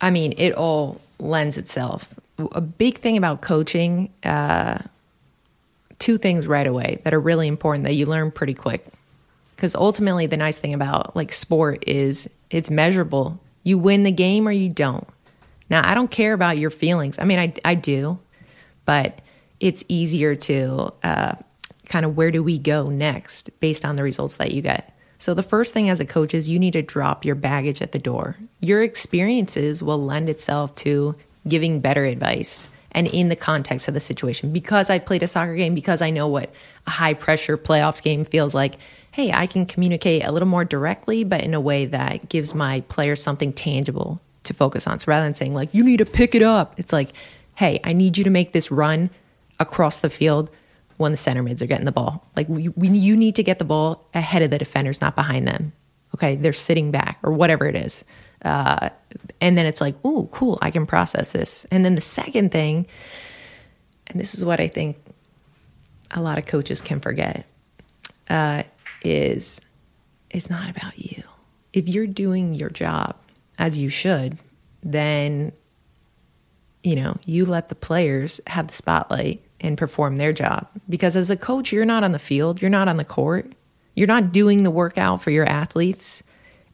[0.00, 2.14] I mean, it all lends itself.
[2.52, 4.78] A big thing about coaching, uh,
[5.98, 8.86] two things right away that are really important that you learn pretty quick.
[9.56, 13.40] Because ultimately, the nice thing about like sport is it's measurable.
[13.64, 15.08] You win the game or you don't.
[15.74, 17.18] Now, I don't care about your feelings.
[17.18, 18.20] I mean, I, I do,
[18.84, 19.18] but
[19.58, 21.34] it's easier to uh,
[21.86, 24.96] kind of where do we go next based on the results that you get.
[25.18, 27.90] So, the first thing as a coach is you need to drop your baggage at
[27.90, 28.36] the door.
[28.60, 31.16] Your experiences will lend itself to
[31.48, 34.52] giving better advice and in the context of the situation.
[34.52, 36.52] Because I played a soccer game, because I know what
[36.86, 38.76] a high pressure playoffs game feels like,
[39.10, 42.82] hey, I can communicate a little more directly, but in a way that gives my
[42.82, 44.98] players something tangible to focus on.
[44.98, 47.10] So rather than saying, like, you need to pick it up, it's like,
[47.56, 49.10] hey, I need you to make this run
[49.58, 50.50] across the field
[50.96, 52.26] when the center mids are getting the ball.
[52.36, 55.48] Like, we, we, you need to get the ball ahead of the defenders, not behind
[55.48, 55.72] them.
[56.14, 58.04] Okay, they're sitting back or whatever it is.
[58.44, 58.90] Uh,
[59.40, 61.66] and then it's like, oh, cool, I can process this.
[61.70, 62.86] And then the second thing,
[64.06, 64.96] and this is what I think
[66.12, 67.46] a lot of coaches can forget,
[68.28, 68.62] uh,
[69.02, 69.60] is
[70.30, 71.22] it's not about you.
[71.72, 73.16] If you're doing your job
[73.58, 74.38] as you should,
[74.82, 75.52] then
[76.82, 80.68] you know you let the players have the spotlight and perform their job.
[80.88, 83.52] Because as a coach, you're not on the field, you're not on the court,
[83.94, 86.22] you're not doing the workout for your athletes,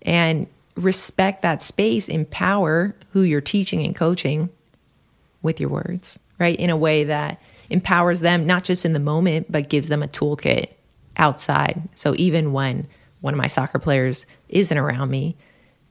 [0.03, 4.49] and respect that space, empower who you're teaching and coaching
[5.43, 6.59] with your words, right?
[6.59, 10.09] In a way that empowers them, not just in the moment, but gives them a
[10.09, 10.69] toolkit
[11.17, 11.89] outside.
[11.95, 12.89] So even when
[13.21, 15.37] one of my soccer players isn't around me,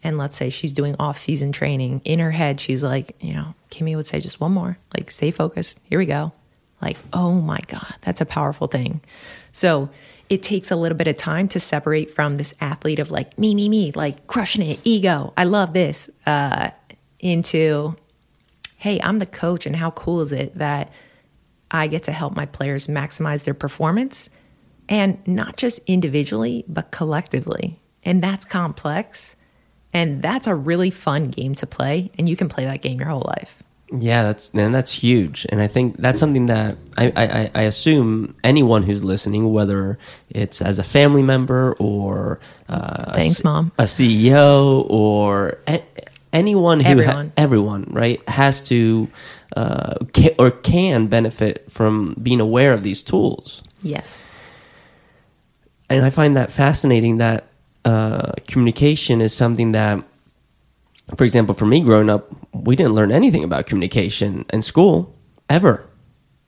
[0.04, 3.54] and let's say she's doing off season training, in her head, she's like, you know,
[3.70, 5.80] Kimmy would say, just one more, like, stay focused.
[5.84, 6.32] Here we go.
[6.82, 9.02] Like, oh my God, that's a powerful thing.
[9.52, 9.90] So
[10.30, 13.54] it takes a little bit of time to separate from this athlete of like, me,
[13.54, 16.70] me, me, like crushing it, ego, I love this, uh,
[17.20, 17.98] into,
[18.78, 20.94] hey, I'm the coach, and how cool is it that
[21.70, 24.30] I get to help my players maximize their performance
[24.88, 27.80] and not just individually, but collectively.
[28.04, 29.36] And that's complex.
[29.93, 32.12] And that's a really fun game to play.
[32.17, 33.63] And you can play that game your whole life.
[33.91, 38.36] Yeah, that's and that's huge, and I think that's something that I, I, I assume
[38.43, 39.97] anyone who's listening, whether
[40.30, 43.71] it's as a family member or uh, Thanks, a, Mom.
[43.80, 45.82] a CEO or a,
[46.32, 47.25] anyone who Everyone.
[47.30, 49.08] Ha, everyone right has to
[49.58, 54.28] uh, ca- or can benefit from being aware of these tools, Yes.
[55.89, 57.47] and I find that fascinating that
[57.89, 60.04] uh, communication is something that,
[61.17, 65.15] for example, for me growing up, we didn't learn anything about communication in school
[65.49, 65.86] ever.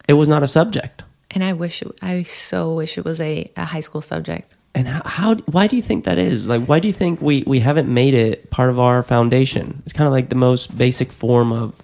[0.08, 1.04] It was not a subject.
[1.32, 4.56] And I wish, it, I so wish it was a, a high school subject.
[4.75, 5.36] And how, how?
[5.56, 6.47] Why do you think that is?
[6.47, 9.84] Like, why do you think we we haven't made it part of our foundation?
[9.84, 11.75] It's kind of like the most basic form of.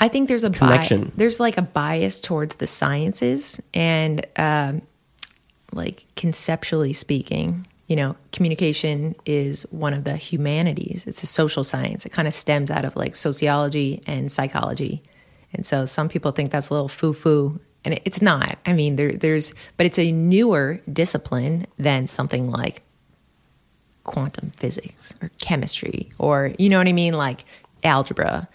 [0.00, 1.04] I think there's a Connection.
[1.04, 4.82] Bi- there's like a bias towards the sciences and um,
[5.72, 11.06] like conceptually speaking, you know, communication is one of the humanities.
[11.06, 12.04] It's a social science.
[12.04, 15.02] It kind of stems out of like sociology and psychology.
[15.52, 18.58] And so some people think that's a little foo foo, and it's not.
[18.66, 22.82] I mean, there, there's, but it's a newer discipline than something like
[24.02, 27.14] quantum physics or chemistry or, you know what I mean?
[27.14, 27.44] Like
[27.84, 28.48] algebra,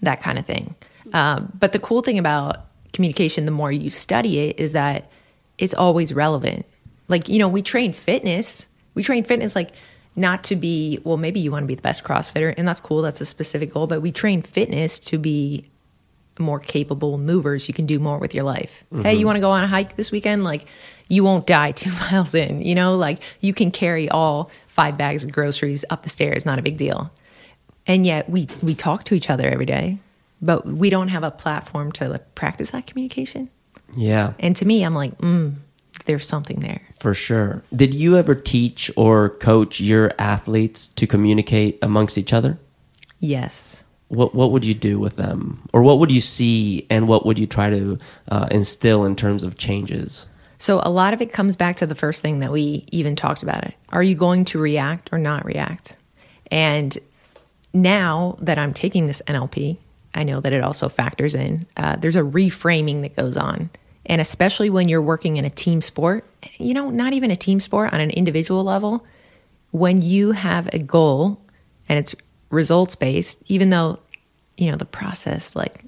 [0.00, 0.74] that kind of thing.
[1.12, 2.56] Um, but the cool thing about
[2.94, 5.10] communication, the more you study it, is that
[5.58, 6.64] it's always relevant.
[7.08, 8.66] Like, you know, we train fitness.
[8.94, 9.70] We train fitness like
[10.16, 13.02] not to be, well, maybe you want to be the best CrossFitter, and that's cool.
[13.02, 13.86] That's a specific goal.
[13.86, 15.66] But we train fitness to be
[16.38, 17.68] more capable movers.
[17.68, 18.84] You can do more with your life.
[19.02, 20.44] Hey, you want to go on a hike this weekend?
[20.44, 20.66] Like,
[21.08, 25.24] you won't die two miles in, you know, like you can carry all five bags
[25.24, 27.10] of groceries up the stairs, not a big deal
[27.86, 29.98] and yet we we talk to each other every day
[30.42, 33.48] but we don't have a platform to like, practice that communication
[33.96, 35.54] Yeah, and to me i'm like mm,
[36.06, 37.62] there's something there for sure.
[37.74, 42.58] Did you ever teach or coach your athletes to communicate amongst each other?
[43.20, 47.24] yes What what would you do with them, or what would you see, and what
[47.24, 50.26] would you try to uh, instill in terms of changes?
[50.56, 53.42] so a lot of it comes back to the first thing that we even talked
[53.42, 55.96] about it are you going to react or not react
[56.50, 56.96] and
[57.72, 59.76] now that i'm taking this nlp
[60.14, 63.68] i know that it also factors in uh, there's a reframing that goes on
[64.06, 66.24] and especially when you're working in a team sport
[66.58, 69.04] you know not even a team sport on an individual level
[69.70, 71.40] when you have a goal
[71.88, 72.14] and it's
[72.50, 73.98] results based even though
[74.56, 75.84] you know the process like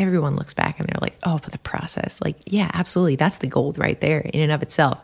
[0.00, 3.16] everyone looks back and they're like, oh, but the process, like, yeah, absolutely.
[3.16, 5.00] That's the gold right there in and of itself.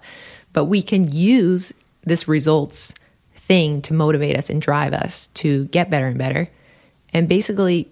[0.53, 1.73] But we can use
[2.05, 2.95] this results
[3.37, 6.49] thing to motivate us and drive us to get better and better.
[7.13, 7.89] And basically,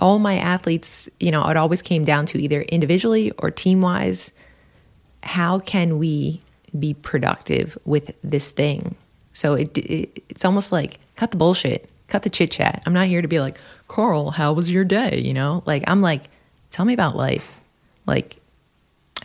[0.00, 4.32] all my athletes, you know, it always came down to either individually or team wise,
[5.22, 6.40] how can we
[6.78, 8.96] be productive with this thing?
[9.32, 12.82] So it, it it's almost like cut the bullshit, cut the chit chat.
[12.86, 13.58] I'm not here to be like,
[13.88, 15.20] Carl, how was your day?
[15.20, 16.24] You know, like I'm like,
[16.70, 17.60] tell me about life.
[18.06, 18.38] Like,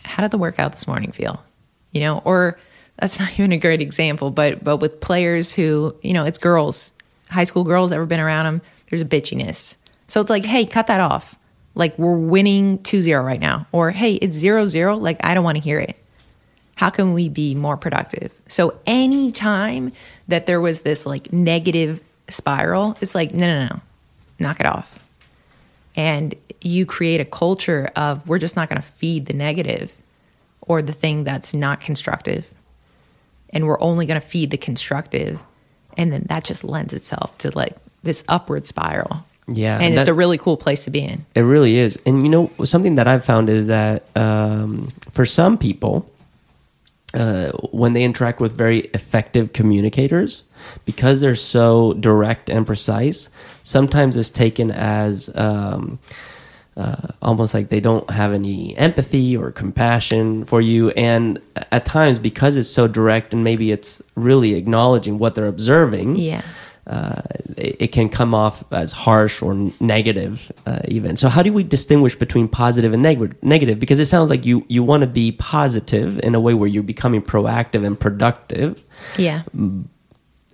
[0.04, 1.42] how did the workout this morning feel?
[1.92, 2.58] You know, or
[2.98, 6.92] that's not even a great example, but but with players who, you know, it's girls,
[7.30, 8.62] high school girls, ever been around them?
[8.90, 9.76] There's a bitchiness.
[10.06, 11.36] So it's like, hey, cut that off.
[11.74, 15.00] Like we're winning 2-0 right now, or hey, it's 0-0.
[15.00, 15.96] Like I don't want to hear it.
[16.76, 18.32] How can we be more productive?
[18.48, 19.92] So anytime
[20.28, 23.80] that there was this like negative spiral it's like no no no
[24.38, 25.02] knock it off.
[25.94, 29.94] And you create a culture of we're just not going to feed the negative
[30.60, 32.52] or the thing that's not constructive.
[33.50, 35.42] And we're only going to feed the constructive.
[35.96, 40.10] And then that just lends itself to like this upward spiral Yeah, and it's that-
[40.10, 41.98] a really cool place to be in It really is.
[42.04, 46.10] And you know, something that I've found is that um, for some people,
[47.14, 50.42] uh, when they interact with very effective communicators,
[50.84, 53.30] because they're so direct and precise,
[53.62, 55.98] sometimes it's taken as um,
[56.76, 60.90] uh, almost like they don't have any empathy or compassion for you.
[60.90, 66.16] And at times, because it's so direct and maybe it's really acknowledging what they're observing,
[66.16, 66.42] yeah
[66.86, 67.20] uh,
[67.56, 71.16] it, it can come off as harsh or negative, uh, even.
[71.16, 73.80] So, how do we distinguish between positive and neg- negative?
[73.80, 76.82] Because it sounds like you you want to be positive in a way where you're
[76.84, 78.80] becoming proactive and productive,
[79.16, 79.42] Yeah.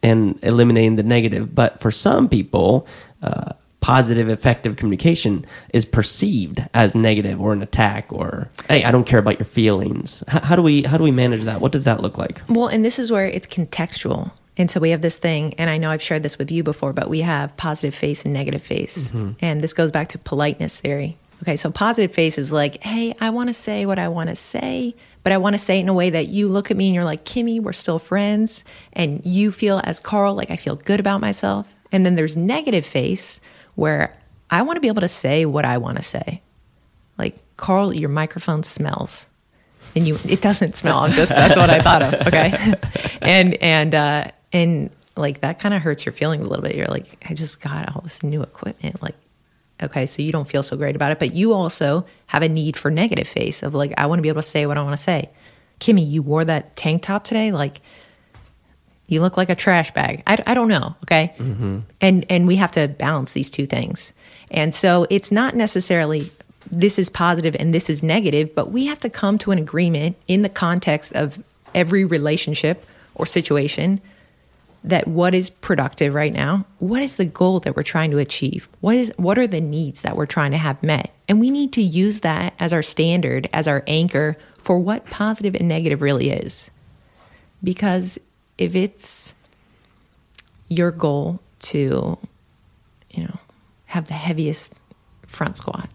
[0.02, 1.54] and eliminating the negative.
[1.54, 2.86] But for some people,
[3.22, 9.04] uh, positive, effective communication is perceived as negative or an attack, or hey, I don't
[9.04, 10.22] care about your feelings.
[10.32, 11.60] H- how do we how do we manage that?
[11.60, 12.40] What does that look like?
[12.48, 14.30] Well, and this is where it's contextual.
[14.56, 16.92] And so we have this thing, and I know I've shared this with you before,
[16.92, 19.10] but we have positive face and negative face.
[19.40, 21.16] And this goes back to politeness theory.
[21.42, 24.36] Okay, so positive face is like, hey, I want to say what I want to
[24.36, 26.86] say, but I want to say it in a way that you look at me
[26.86, 28.62] and you're like, Kimmy, we're still friends.
[28.92, 31.74] And you feel as Carl, like I feel good about myself.
[31.90, 33.40] And then there's negative face
[33.74, 34.16] where
[34.50, 36.42] I want to be able to say what I want to say.
[37.18, 39.26] Like, Carl, your microphone smells
[39.94, 42.74] and you it doesn't smell i'm just that's what i thought of okay
[43.20, 46.74] and and uh and like that kind of hurts your feelings a little bit.
[46.74, 49.14] You're like i just got all this new equipment like
[49.82, 51.18] okay so you don't feel so great about it.
[51.18, 54.28] But you also have a need for negative face of like i want to be
[54.28, 55.30] able to say what i want to say.
[55.80, 57.52] Kimmy you wore that tank top today?
[57.52, 57.80] Like
[59.08, 60.22] you look like a trash bag.
[60.26, 61.34] I, I don't know okay?
[61.36, 61.80] Mm-hmm.
[62.00, 64.12] And and we have to balance these two things.
[64.50, 66.30] And so it's not necessarily
[66.70, 70.16] this is positive and this is negative but we have to come to an agreement
[70.28, 71.42] in the context of
[71.74, 74.00] every relationship or situation
[74.84, 78.68] that what is productive right now what is the goal that we're trying to achieve?
[78.80, 81.14] What is what are the needs that we're trying to have met?
[81.28, 85.54] And we need to use that as our standard as our anchor for what positive
[85.54, 86.70] and negative really is.
[87.62, 88.18] Because
[88.58, 89.34] if it's
[90.68, 92.18] your goal to
[93.10, 93.38] you know
[93.86, 94.80] have the heaviest
[95.26, 95.88] front squat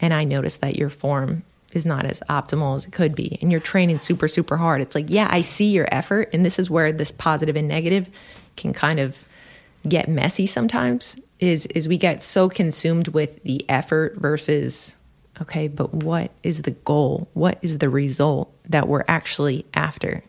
[0.00, 1.42] and i notice that your form
[1.72, 4.94] is not as optimal as it could be and you're training super super hard it's
[4.94, 8.08] like yeah i see your effort and this is where this positive and negative
[8.56, 9.24] can kind of
[9.88, 14.94] get messy sometimes is is we get so consumed with the effort versus
[15.40, 17.28] okay but what is the goal?
[17.32, 20.22] What is the result that we're actually after?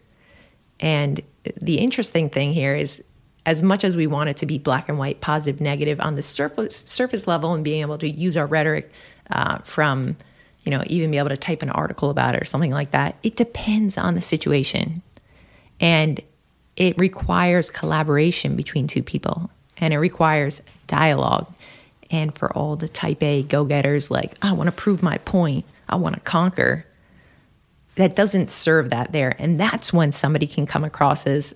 [0.80, 1.22] And
[1.62, 3.04] the interesting thing here is
[3.46, 6.22] as much as we want it to be black and white, positive, negative on the
[6.22, 8.92] surface surface level, and being able to use our rhetoric
[9.30, 10.16] uh, from,
[10.64, 13.16] you know, even be able to type an article about it or something like that,
[13.24, 15.02] it depends on the situation,
[15.80, 16.22] and
[16.76, 21.52] it requires collaboration between two people, and it requires dialogue.
[22.10, 25.66] And for all the type A go getters, like I want to prove my point,
[25.88, 26.86] I want to conquer.
[27.96, 29.36] That doesn't serve that there.
[29.38, 31.56] And that's when somebody can come across as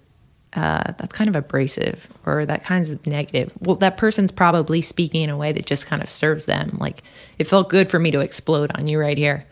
[0.55, 3.53] uh, that's kind of abrasive or that kind of negative.
[3.59, 6.77] Well that person's probably speaking in a way that just kind of serves them.
[6.79, 7.03] Like
[7.37, 9.45] it felt good for me to explode on you right here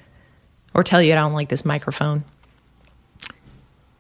[0.74, 2.24] or tell you i don't like this microphone.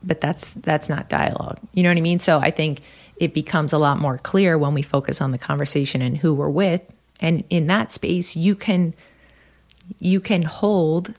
[0.01, 1.59] But that's that's not dialogue.
[1.73, 2.19] You know what i mean?
[2.19, 2.81] So i think
[3.17, 6.49] it becomes a lot more clear when we focus on the conversation and who we're
[6.49, 6.81] with.
[7.19, 8.93] And in that space you can
[9.99, 11.13] you can hold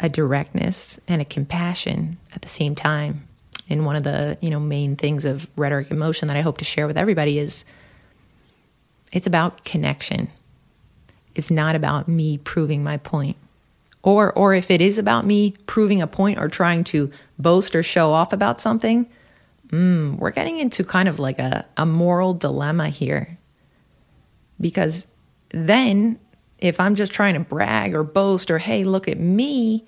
[0.00, 3.23] a directness and a compassion at the same time.
[3.68, 6.58] And one of the, you know, main things of rhetoric in motion that I hope
[6.58, 7.64] to share with everybody is
[9.12, 10.28] it's about connection.
[11.34, 13.36] It's not about me proving my point.
[14.02, 17.82] Or or if it is about me proving a point or trying to boast or
[17.82, 19.06] show off about something,
[19.68, 23.38] mm, we're getting into kind of like a, a moral dilemma here.
[24.60, 25.06] Because
[25.50, 26.18] then
[26.58, 29.84] if I'm just trying to brag or boast or, hey, look at me,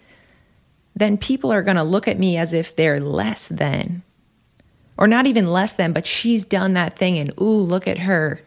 [0.96, 4.02] then people are going to look at me as if they're less than.
[4.96, 8.40] Or not even less than, but she's done that thing and, ooh, look at her.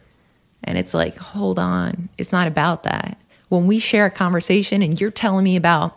[0.64, 3.16] And it's like, hold on, it's not about that.
[3.48, 5.96] When we share a conversation and you're telling me about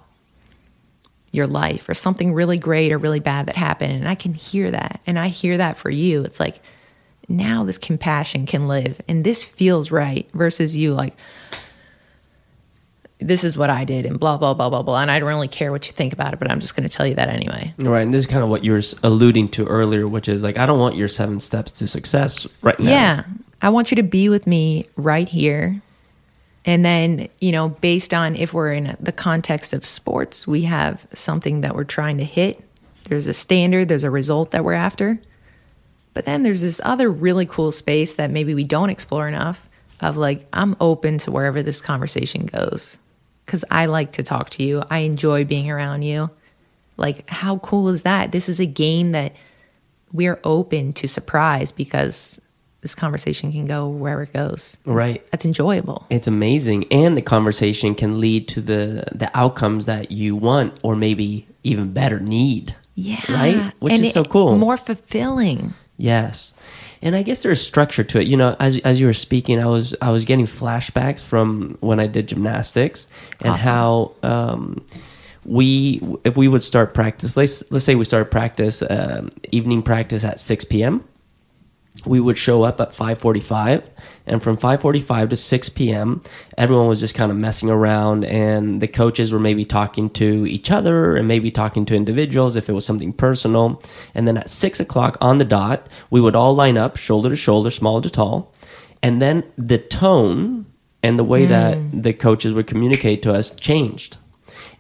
[1.32, 4.70] your life or something really great or really bad that happened, and I can hear
[4.70, 6.60] that, and I hear that for you, it's like,
[7.28, 11.16] now this compassion can live and this feels right versus you like,
[13.28, 15.48] this is what I did and blah blah blah blah blah and I don't really
[15.48, 17.74] care what you think about it but I'm just going to tell you that anyway.
[17.78, 20.44] Right, and this is kind of what you were s- alluding to earlier, which is
[20.44, 22.90] like I don't want your seven steps to success right now.
[22.90, 23.24] Yeah.
[23.62, 25.82] I want you to be with me right here.
[26.66, 31.08] And then, you know, based on if we're in the context of sports, we have
[31.14, 32.62] something that we're trying to hit.
[33.06, 35.20] There's a standard, there's a result that we're after.
[36.14, 39.68] But then there's this other really cool space that maybe we don't explore enough
[40.00, 43.00] of like, I'm open to wherever this conversation goes
[43.46, 44.84] because I like to talk to you.
[44.90, 46.30] I enjoy being around you.
[46.98, 48.32] Like, how cool is that?
[48.32, 49.36] This is a game that
[50.12, 52.40] we're open to surprise because
[52.82, 54.78] this conversation can go wherever it goes.
[54.86, 55.26] Right.
[55.32, 56.06] That's enjoyable.
[56.10, 60.96] It's amazing, and the conversation can lead to the the outcomes that you want, or
[60.96, 62.76] maybe even better need.
[62.94, 63.22] Yeah.
[63.30, 63.74] Right?
[63.80, 64.56] Which And is so cool.
[64.58, 65.74] More fulfilling.
[65.98, 66.54] Yes.
[67.04, 68.28] And I guess there's structure to it.
[68.28, 72.00] You know, as as you were speaking, I was I was getting flashbacks from when
[72.00, 73.08] I did gymnastics
[73.42, 73.64] and Awesome.
[73.68, 74.86] how um,
[75.46, 77.38] we if we would start practice.
[77.38, 81.04] Let's let's say we start practice um, evening practice at six p.m.
[82.06, 83.90] We would show up at five forty-five,
[84.26, 86.22] and from five forty-five to six p.m.,
[86.58, 90.70] everyone was just kind of messing around, and the coaches were maybe talking to each
[90.72, 93.82] other and maybe talking to individuals if it was something personal.
[94.14, 97.36] And then at six o'clock on the dot, we would all line up, shoulder to
[97.36, 98.54] shoulder, small to tall,
[99.02, 100.66] and then the tone
[101.02, 104.18] and the way that the coaches would communicate to us changed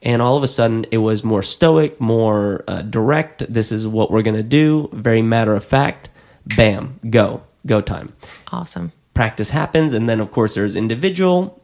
[0.02, 4.12] and all of a sudden it was more stoic more uh, direct this is what
[4.12, 6.10] we're going to do very matter of fact
[6.46, 8.14] bam go go time.
[8.52, 8.92] Awesome.
[9.14, 11.60] practice happens and then of course there's individual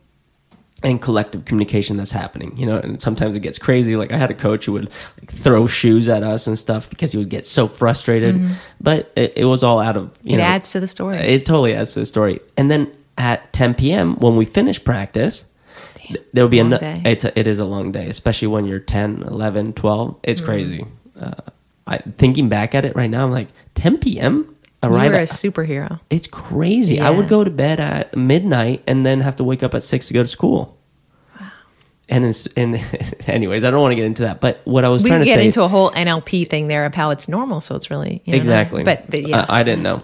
[0.81, 3.95] and collective communication that's happening you know and sometimes it gets crazy.
[3.97, 7.11] Like i had a coach who would like, throw shoes at us and stuff because
[7.11, 8.39] he would get so frustrated
[8.79, 10.29] but it, it was all out of you Mm-hmm.
[10.33, 11.17] It know adds to the story.
[11.17, 12.39] it totally adds to the story.
[12.55, 15.45] And then at 10 p.m when we finish practice
[15.95, 18.79] th- there will be another it's a, it is a long day especially when you're
[18.79, 20.85] 10 11 12 it's crazy.
[21.19, 21.33] Uh,
[21.85, 25.99] I, thinking back at it right now i'm like 10 p.m arrive were a superhero.
[26.09, 29.73] it's crazy i would go to bed at midnight and then have to wake up
[29.73, 30.77] at 6 to go to school
[31.39, 31.51] Wow.
[32.07, 32.75] and and
[33.27, 35.31] anyways i don't want to get into that but what i was trying to say.
[35.31, 37.59] We trying to get say into a whole NLP thing there of how it's normal,
[37.61, 38.37] so it's really you know.
[38.37, 40.01] exactly But but yeah, I, I didn't know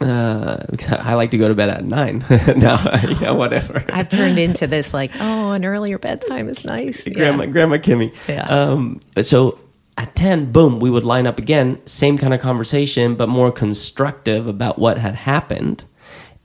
[0.00, 2.24] uh, because I like to go to bed at nine.
[2.56, 2.78] no,
[3.20, 3.84] yeah, whatever.
[3.92, 7.06] I've turned into this like, oh, an earlier bedtime is nice.
[7.06, 7.14] Yeah.
[7.14, 8.14] grandma, grandma Kimmy.
[8.28, 8.46] Yeah.
[8.48, 9.58] Um, so
[9.98, 14.46] at ten, boom, we would line up again, same kind of conversation, but more constructive
[14.46, 15.84] about what had happened.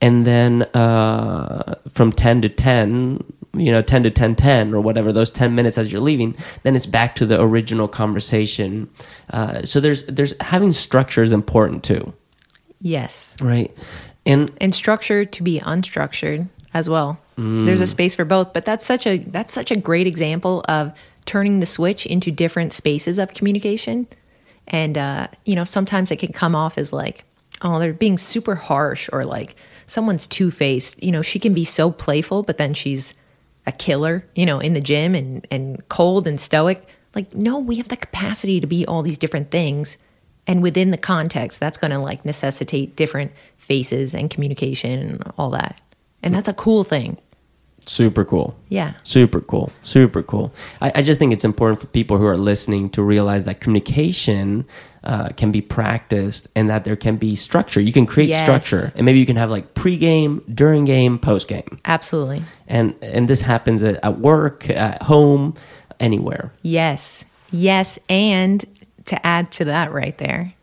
[0.02, 3.24] And then uh, from ten to ten,
[3.54, 6.76] you know, ten to ten ten or whatever, those ten minutes as you're leaving, then
[6.76, 8.90] it's back to the original conversation.
[9.32, 12.12] Uh, so there's there's having structure is important too,
[12.82, 13.38] Yes.
[13.40, 13.72] right?
[14.26, 17.20] And and structure to be unstructured as well.
[17.38, 17.84] There's Mm.
[17.84, 20.92] a space for both, but that's such a that's such a great example of
[21.26, 24.08] turning the switch into different spaces of communication.
[24.68, 27.26] And uh, you know, sometimes it can come off as like,
[27.62, 29.56] oh, they're being super harsh or like
[29.86, 31.02] someone's two faced.
[31.04, 33.14] You know, she can be so playful, but then she's
[33.66, 36.86] a killer, you know, in the gym and and cold and stoic.
[37.16, 39.98] Like, no, we have the capacity to be all these different things.
[40.48, 45.50] And within the context, that's going to like necessitate different faces and communication and all
[45.52, 45.80] that.
[46.22, 47.18] And that's a cool thing.
[47.90, 48.56] Super cool.
[48.70, 48.94] Yeah.
[49.04, 49.72] Super cool.
[49.84, 50.54] Super cool.
[50.82, 54.66] I, I just think it's important for people who are listening to realize that communication
[55.04, 57.82] uh, can be practiced and that there can be structure.
[57.82, 58.42] You can create Yes.
[58.44, 62.44] structure, and maybe you can have like pre-game, during game, post game, Absolutely.
[62.68, 65.56] and and this happens at, at work, at home,
[66.00, 66.54] anywhere.
[66.62, 67.26] Yes.
[67.52, 68.00] Yes.
[68.08, 68.64] And
[69.06, 70.54] to add to that right there,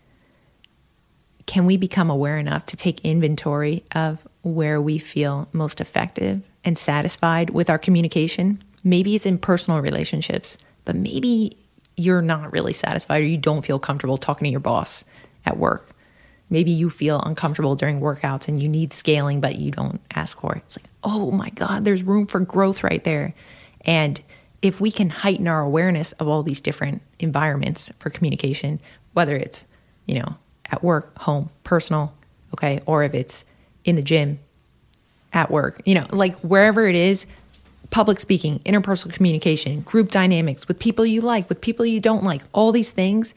[1.47, 6.77] can we become aware enough to take inventory of where we feel most effective and
[6.77, 8.63] satisfied with our communication?
[8.83, 11.57] Maybe it's in personal relationships, but maybe
[11.97, 15.05] you're not really satisfied or you don't feel comfortable talking to your boss
[15.45, 15.91] at work.
[16.49, 20.55] Maybe you feel uncomfortable during workouts and you need scaling, but you don't ask for
[20.57, 20.63] it.
[20.67, 23.35] It's like, oh my God, there's room for growth right there.
[23.83, 24.21] And
[24.61, 28.81] if we can heighten our awareness of all these different environments for communication,
[29.13, 29.67] whether it's,
[30.07, 30.35] you know,
[30.71, 32.13] at work, home, personal,
[32.55, 33.45] okay, or if it's
[33.85, 34.39] in the gym,
[35.33, 37.27] at work, you know, like wherever it is,
[37.91, 42.43] public speaking, interpersonal communication, group dynamics with people you like, with people you don't like,
[42.53, 43.35] all these things,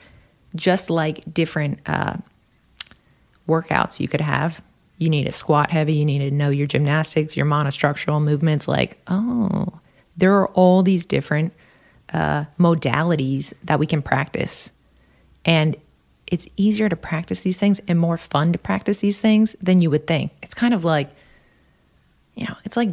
[0.55, 2.15] just like different uh,
[3.47, 4.61] workouts you could have.
[4.97, 8.67] You need to squat heavy, you need to know your gymnastics, your monostructural movements.
[8.67, 9.79] Like, oh,
[10.15, 11.51] there are all these different
[12.13, 14.71] uh, modalities that we can practice.
[15.45, 15.75] And
[16.27, 19.89] it's easier to practice these things and more fun to practice these things than you
[19.89, 20.31] would think.
[20.41, 21.09] It's kind of like,
[22.35, 22.89] you know, it's like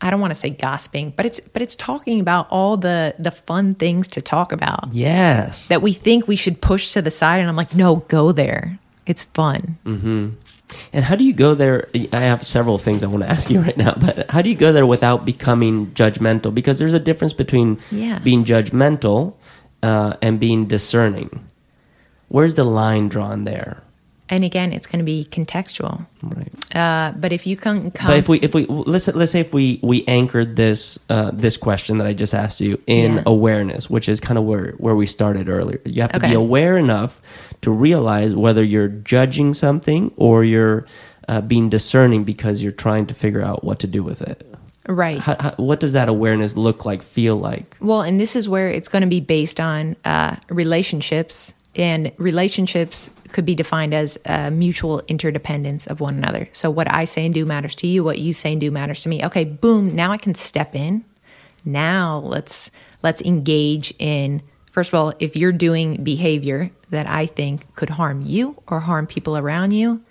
[0.00, 3.30] I don't want to say gossiping, but it's but it's talking about all the the
[3.32, 5.66] fun things to talk about Yes.
[5.68, 8.78] that we think we should push to the side and I'm like, "No, go there.
[9.06, 10.32] It's fun." Mhm.
[10.92, 11.88] And how do you go there?
[12.12, 14.54] I have several things I want to ask you right now, but how do you
[14.54, 16.54] go there without becoming judgmental?
[16.54, 18.18] Because there's a difference between Yeah.
[18.20, 19.32] being judgmental
[19.82, 21.40] uh, and being discerning.
[22.28, 23.82] Where's the line drawn there?
[24.30, 26.06] And again, it's going to be contextual.
[26.22, 26.76] Right.
[26.76, 29.54] Uh, but if you can come But if we if we let's let's say if
[29.54, 33.22] we we anchored this uh, this question that I just asked you in Yeah.
[33.26, 35.80] awareness, which is kind of where where we started earlier.
[35.86, 36.28] You have to Okay.
[36.28, 37.20] be aware enough
[37.62, 40.84] to realize whether you're judging something or you're
[41.28, 44.44] uh, being discerning because you're trying to figure out what to do with it.
[44.88, 45.18] right.
[45.20, 47.02] How, how, what does that awareness look like?
[47.02, 47.76] Feel like?
[47.80, 53.10] Well, and this is where it's going to be based on uh, relationships And relationships
[53.32, 56.48] could be defined as a mutual interdependence of one another.
[56.52, 59.02] So what I say and do matters to you, what you say and do matters
[59.02, 59.24] to me.
[59.24, 61.04] Okay, boom, now I can step in.
[61.64, 62.70] Now let's
[63.02, 68.22] let's engage in first of all, if you're doing behavior that I think could harm
[68.22, 70.02] you or harm people around you,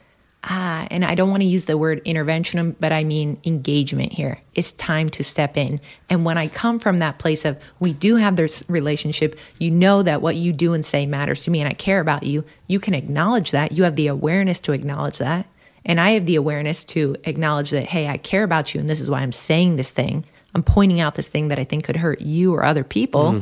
[0.49, 4.39] ah, and I don't want to use the word intervention, but I mean engagement here.
[4.55, 5.79] It's time to step in.
[6.09, 10.01] And when I come from that place of we do have this relationship, you know
[10.03, 12.79] that what you do and say matters to me and I care about you, you
[12.79, 13.73] can acknowledge that.
[13.73, 15.45] You have the awareness to acknowledge that.
[15.85, 18.99] And I have the awareness to acknowledge that, hey, I care about you and this
[18.99, 20.25] is why I'm saying this thing.
[20.55, 23.41] I'm pointing out this thing that I think could hurt you or other people.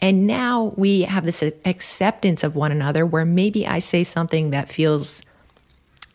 [0.00, 4.68] And now we have this acceptance of one another where maybe I say something that
[4.68, 5.22] feels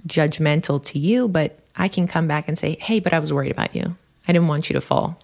[0.08, 3.52] judgmental to you, but I can come back and say, hey, but I was worried
[3.52, 3.96] about you.
[4.28, 5.18] I didn't want you to fall.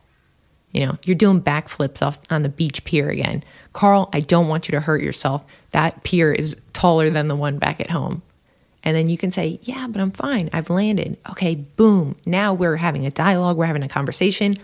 [0.72, 3.44] You know, you're doing backflips off on the beach pier again.
[3.74, 5.44] Carl, I don't want you to hurt yourself.
[5.72, 8.22] That pier is taller than the one back at home.
[8.84, 10.50] And then you can say, yeah, but I'm fine.
[10.54, 11.18] I've landed.
[11.32, 12.16] Okay, boom.
[12.26, 14.56] Now we're having a dialogue, we're having a conversation.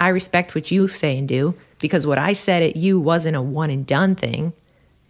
[0.00, 3.42] I respect what you say and do because what I said at you wasn't a
[3.42, 4.52] one and done thing.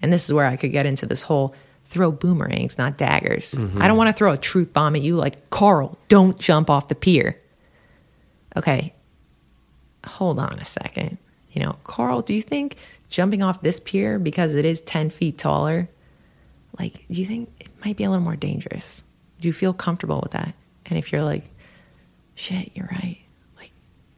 [0.02, 1.54] And this is where I could get into this whole
[1.94, 3.52] throw boomerangs, not daggers.
[3.52, 3.80] Mm-hmm.
[3.80, 6.88] I don't want to throw a truth bomb at you like, Carl, don't jump off
[6.88, 7.40] the pier.
[8.56, 8.92] Okay,
[10.04, 11.18] hold on a second.
[11.52, 12.76] You know, Carl, do you think
[13.08, 15.88] jumping off this pier because it is 10 feet taller,
[16.80, 19.04] like, do you think it might be a little more dangerous?
[19.40, 20.52] Do you feel comfortable with that?
[20.86, 21.44] And if you're like,
[22.34, 23.18] shit, you're right.
[23.56, 23.70] Like,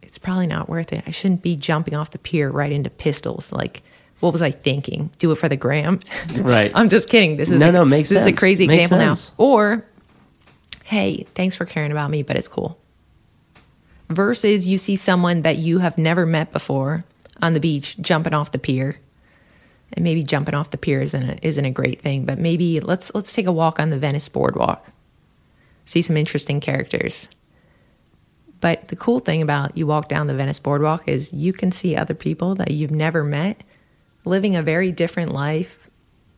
[0.02, 1.04] it's probably not worth it.
[1.06, 3.52] I shouldn't be jumping off the pier right into pistols.
[3.52, 3.82] Like,
[4.20, 5.10] what was I thinking?
[5.18, 6.00] Do it for the gram?
[6.36, 6.72] Right.
[6.74, 7.36] I'm just kidding.
[7.36, 9.30] This is No, a, no, makes this is a crazy Makes example sense.
[9.30, 9.34] now.
[9.44, 9.86] Or,
[10.84, 12.78] hey, thanks for caring about me, but it's cool.
[14.08, 17.04] Versus you see someone that you have never met before
[17.42, 18.98] on the beach jumping off the pier.
[19.92, 23.14] And maybe jumping off the pier isn't a, isn't a great thing, but maybe let's
[23.14, 24.90] let's take a walk on the Venice boardwalk.
[25.84, 27.28] See some interesting characters.
[28.60, 31.94] But the cool thing about you walk down the Venice boardwalk is you can see
[31.94, 33.62] other people that you've never met
[34.26, 35.88] living a very different life,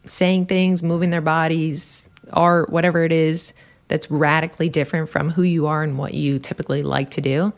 [0.05, 3.53] saying things, moving their bodies, art, whatever it is
[3.89, 7.53] that's radically different from who you are and what you typically like to do.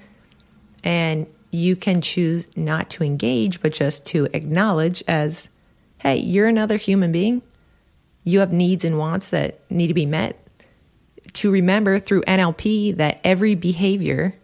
[0.85, 5.49] And you can choose not to engage, but just to acknowledge as,
[5.99, 7.43] hey, you're another human being.
[8.23, 10.37] You have needs and wants that need to be met.
[11.35, 14.37] To remember through NLP that every behavior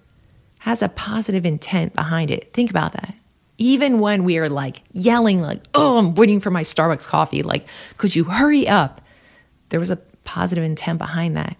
[0.61, 2.53] has a positive intent behind it.
[2.53, 3.15] Think about that.
[3.59, 7.67] Even when we are like yelling, like, oh, I'm waiting for my Starbucks coffee, like,
[7.97, 9.01] could you hurry up?
[9.71, 11.57] There was a positive intent behind that.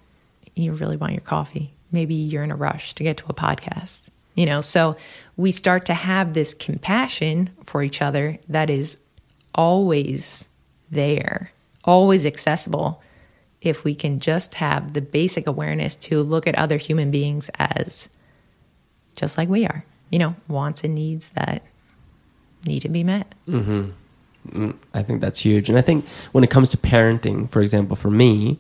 [0.55, 1.73] You really want your coffee.
[1.93, 4.61] Maybe you're in a rush to get to a podcast, you know?
[4.61, 4.97] So
[5.37, 8.99] we start to have this compassion for each other that is
[9.55, 10.49] always
[10.91, 11.53] there,
[11.85, 13.03] always accessible
[13.61, 18.09] if we can just have the basic awareness to look at other human beings as
[19.17, 21.63] just like we are, you know, wants and needs that
[22.67, 23.27] need to be met.
[24.95, 25.69] I think that's huge.
[25.69, 28.59] And I think when it comes to parenting, for example, for me,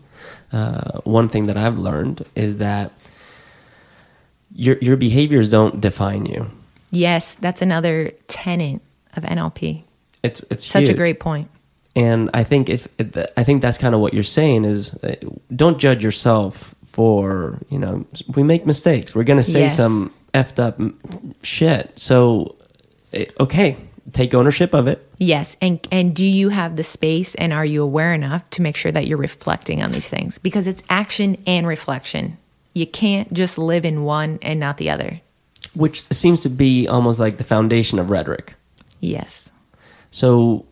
[0.52, 2.92] uh, one thing that I've learned is that
[4.54, 6.50] your your behaviors don't define you.
[6.90, 8.80] Yes, that's another tenet
[9.16, 9.82] of NLP.
[10.22, 11.48] It's it's Such a great point.
[11.94, 12.88] And I think if
[13.36, 15.14] I think that's kind of what you're saying is uh,
[15.54, 19.14] don't judge yourself for you know we make mistakes.
[19.14, 19.76] We're gonna say Yes.
[19.76, 20.80] some effed up
[21.42, 21.98] shit.
[21.98, 22.56] So
[23.12, 23.76] eh, okay,
[24.12, 25.06] take ownership of it.
[25.18, 28.76] Yes, and and do you have the space and are you aware enough to make
[28.76, 32.38] sure that you're reflecting on these things because it's action and reflection.
[32.74, 35.20] You can't just live in one and not the other.
[35.74, 38.54] which seems to be almost like the foundation of rhetoric.
[39.00, 39.50] Yes.
[40.10, 40.64] So,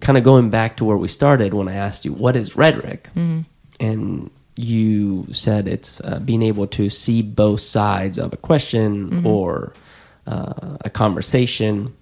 [0.00, 3.08] kind of going back to where we started when I asked you, what is rhetoric?
[3.80, 9.72] And you said it's uh, being able to see both sides of a question or
[10.26, 11.92] uh, a conversation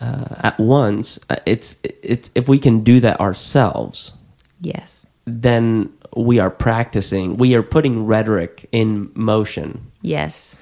[0.00, 1.18] uh, at once.
[1.30, 4.12] Uh, It's, it's, if we can do that ourselves,
[4.60, 5.06] Yes.
[5.24, 9.90] then we are practicing, we are putting rhetoric in motion.
[10.02, 10.58] Yes.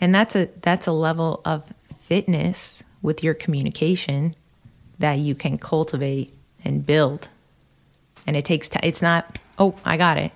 [0.00, 4.34] And that's a that's a level of fitness with your communication
[4.98, 6.32] that you can cultivate
[6.64, 7.28] and build.
[8.26, 8.80] And it takes time.
[8.84, 10.32] It's not, oh, I got it.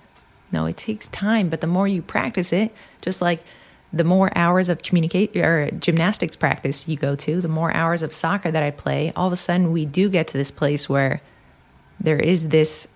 [0.51, 3.43] No, it takes time, but the more you practice it, just like
[3.93, 8.11] the more hours of communicate or gymnastics practice you go to, the more hours of
[8.11, 11.21] soccer that I play, all of a sudden we do get to this place where
[11.99, 12.87] there is this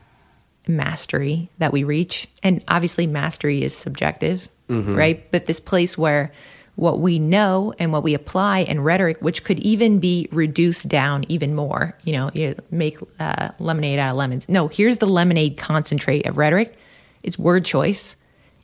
[0.68, 4.50] mastery that we reach and obviously mastery is subjective
[4.96, 6.30] right but this place where
[6.78, 11.26] what we know and what we apply in rhetoric, which could even be reduced down
[11.28, 11.98] even more.
[12.04, 14.48] You know, you make uh, lemonade out of lemons.
[14.48, 16.78] No, here's the lemonade concentrate of rhetoric.
[17.24, 18.16] It's word choice,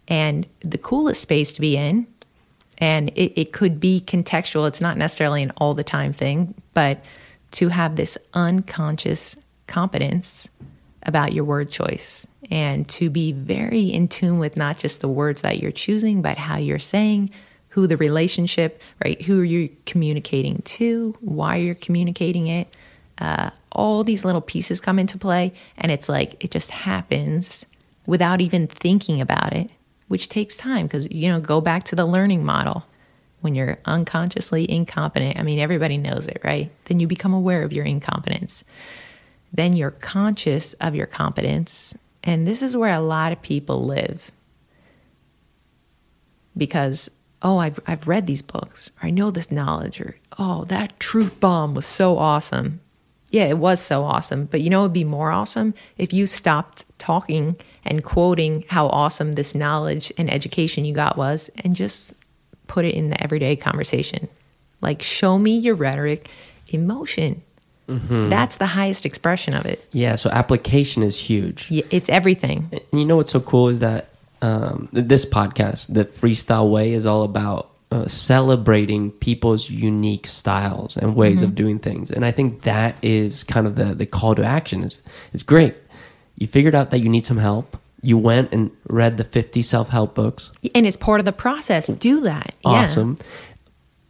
[0.07, 2.05] and the coolest space to be in.
[2.79, 4.67] And it, it could be contextual.
[4.67, 7.03] It's not necessarily an all the time thing, but
[7.51, 10.49] to have this unconscious competence
[11.03, 15.41] about your word choice and to be very in tune with not just the words
[15.41, 17.29] that you're choosing, but how you're saying,
[17.69, 19.21] who the relationship, right?
[19.23, 21.15] Who are you communicating to?
[21.21, 22.75] Why you're communicating it?
[23.17, 27.65] Uh, all these little pieces come into play, and it's like it just happens
[28.05, 29.71] without even thinking about it,
[30.13, 32.85] which takes time because you know go back to the learning model.
[33.41, 36.69] When you're unconsciously incompetent, I mean everybody knows it, right?
[36.85, 38.63] Then you become aware of your incompetence.
[39.51, 44.29] Then you're conscious of your competence, and this is where a lot of people live
[46.55, 47.09] because
[47.41, 51.39] oh, I've, I've read these books, or I know this knowledge, or oh, that truth
[51.39, 52.81] bomb was so awesome.
[53.31, 54.45] Yeah, it was so awesome.
[54.45, 57.55] But you know, it'd be more awesome if you stopped talking
[57.85, 62.13] and quoting how awesome this knowledge and education you got was and just
[62.67, 64.27] put it in the everyday conversation.
[64.81, 66.29] Like, show me your rhetoric,
[66.69, 67.41] emotion.
[67.87, 69.85] That's the highest expression of it.
[69.91, 71.67] Yeah, so application is huge.
[71.69, 72.69] Y- It's everything.
[72.71, 74.09] And you know what's so cool is that
[74.41, 81.15] um, this podcast, the Freestyle Way, is all about uh, celebrating people's unique styles and
[81.15, 82.09] ways of doing things.
[82.09, 84.83] And I think that is kind of the, the call to action.
[84.83, 84.97] It's,
[85.31, 85.75] it's great.
[86.35, 87.77] You figured out that you need some help.
[88.01, 90.51] You went and read the 50 self help books.
[90.75, 91.87] And it's part of the process.
[91.87, 92.55] Do that.
[92.65, 93.17] Awesome.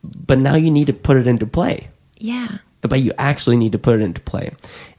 [0.04, 1.90] But now you need to put it into play.
[2.18, 2.48] Yeah.
[2.52, 2.58] Yeah.
[2.90, 4.52] but you actually need to put it into play.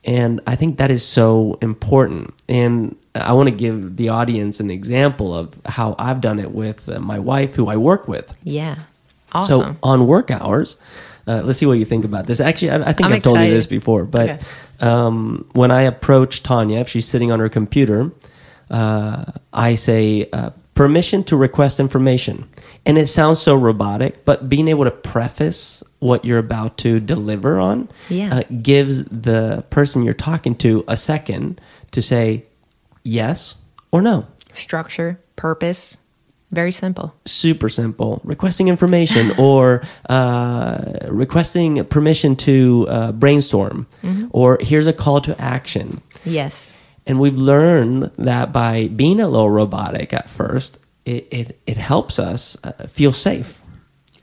[0.04, 2.32] And I think that is so important.
[2.48, 6.88] And I want to give the audience an example of how I've done it with
[6.88, 8.34] uh, my wife, who I work with.
[8.42, 8.76] Yeah.
[9.32, 9.60] Awesome.
[9.60, 10.76] So on work hours,
[11.26, 12.40] uh, let's see what you think about this.
[12.40, 14.38] Actually, I, I think I'm I've told you this before, but Okay.
[14.80, 18.10] um, when I approach Tanya, if she's sitting on her computer,
[18.70, 22.48] uh, I say, uh, permission to request information.
[22.84, 27.60] And it sounds so robotic, but being able to preface what you're about to deliver
[27.60, 28.38] on Yeah.
[28.38, 31.60] uh, gives the person you're talking to a second
[31.92, 32.44] to say
[33.04, 33.54] yes
[33.92, 35.98] or no structure, purpose,
[36.54, 37.12] very simple.
[37.24, 43.86] super simple requesting information or uh, requesting permission to uh, brainstorm
[44.30, 46.74] or here's a call to action Yes.
[47.06, 52.18] and we've learned that by being a little robotic at first it, it, it helps
[52.18, 53.60] us uh, feel safe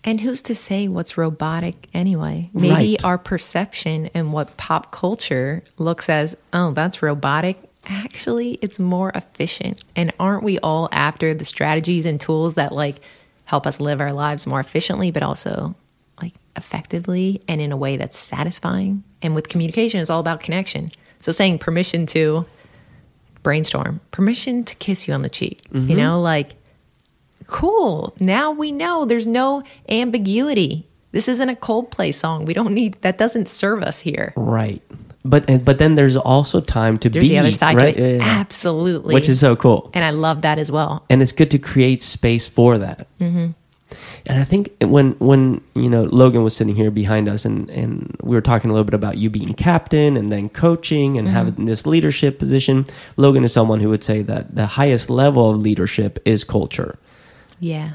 [0.04, 2.50] And who's to say what's robotic anyway?
[2.54, 3.06] Maybe Right.
[3.06, 7.58] our perception and what pop culture looks as, oh, that's robotic.
[7.86, 9.84] Actually, it's more efficient.
[9.96, 13.02] And aren't we all after the strategies and tools that like
[13.46, 15.76] help us live our lives more efficiently, but also
[16.22, 19.04] like effectively and in a way that's satisfying?
[19.22, 20.92] And with communication, it's all about connection.
[21.20, 22.46] So saying permission to
[23.44, 25.98] brainstorm, permission to kiss you on the cheek, you mm-hmm.
[25.98, 26.52] know, like
[27.48, 28.16] cool.
[28.20, 30.88] Now we know there's no ambiguity.
[31.12, 32.46] This isn't a Coldplay song.
[32.46, 33.18] We don't need that.
[33.18, 34.34] Doesn't serve us here.
[34.36, 34.82] right
[35.24, 37.93] but but then there's also time to There's be the other side right?
[37.93, 38.22] to it.
[38.22, 38.39] Yeah, yeah.
[38.39, 41.05] Absolutely, which is so cool and I love that as well.
[41.09, 43.07] and it's good to create space for that.
[43.19, 43.51] Mm-hmm.
[44.28, 48.15] And I think when when you know Logan was sitting here behind us, and and
[48.22, 51.65] we were talking a little bit about you being captain and then coaching and having
[51.65, 52.86] this leadership position.
[53.17, 56.97] Logan is someone who would say that the highest level of leadership is culture.
[57.59, 57.91] Yeah,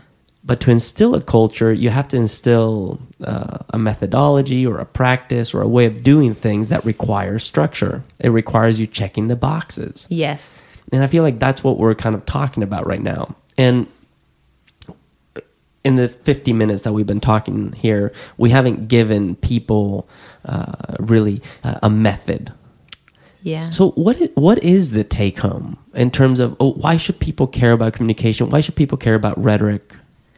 [0.46, 5.52] But to instill a culture, you have to instill uh, a methodology or a practice
[5.52, 8.04] or a way of doing things that requires structure.
[8.20, 10.06] It requires you checking the boxes.
[10.08, 13.34] yes, And I feel like that's what we're kind of talking about right now.
[13.58, 13.88] And
[15.82, 20.08] in the 50 minutes that we've been talking here, we haven't given people
[20.44, 22.52] uh, really uh, a method.
[23.42, 23.70] yeah.
[23.70, 27.48] So what is, what is the take home in terms of oh, why should people
[27.48, 28.50] care about communication?
[28.50, 29.92] Why should people care about rhetoric?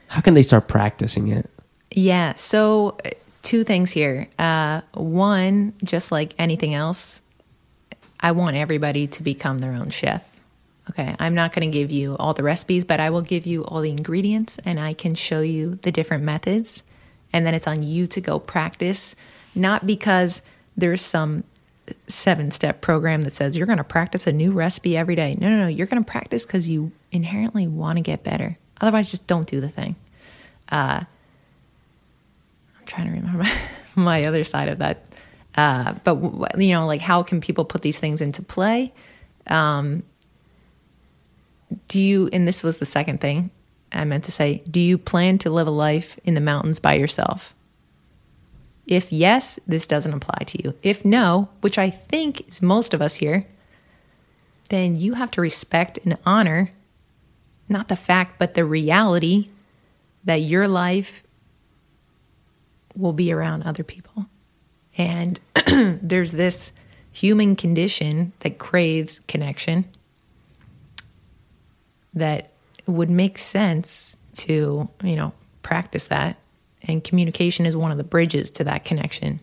[0.08, 1.48] How can they start practicing it?
[1.90, 2.34] Yeah.
[2.34, 3.10] So, uh,
[3.42, 4.28] two things here.
[4.38, 7.22] Uh, one, just like anything else,
[8.20, 10.40] I want everybody to become their own chef.
[10.90, 11.14] Okay.
[11.18, 13.80] I'm not going to give you all the recipes, but I will give you all
[13.80, 16.82] the ingredients and I can show you the different methods.
[17.32, 19.14] And then it's on you to go practice,
[19.54, 20.40] not because
[20.76, 21.44] there's some
[22.06, 25.36] seven step program that says you're going to practice a new recipe every day.
[25.38, 25.66] No, no, no.
[25.66, 28.58] You're going to practice because you inherently want to get better.
[28.80, 29.96] Otherwise, just don't do the thing.
[30.70, 31.02] Uh,
[32.78, 33.44] I'm trying to remember
[33.94, 35.04] my, other side of that.
[35.56, 38.92] Uh, but you know, like how can people put these things into play?
[39.46, 40.02] Um,
[41.88, 42.28] do you?
[42.32, 43.50] And this was the second thing.
[43.92, 46.94] I meant to say, do you plan to live a life in the mountains by
[46.94, 47.54] yourself?
[48.86, 50.74] If yes, this doesn't apply to you.
[50.82, 53.46] If no, which I think is most of us here,
[54.70, 56.70] then you have to respect and honor
[57.68, 59.48] not the fact, but the reality
[60.24, 61.22] that your life
[62.96, 64.26] will be around other people.
[64.96, 66.72] And there's this
[67.12, 69.84] human condition that craves connection
[72.14, 72.50] that
[72.86, 76.38] would make sense to, you know, practice that.
[76.82, 79.40] And communication is one of the bridges to that connection.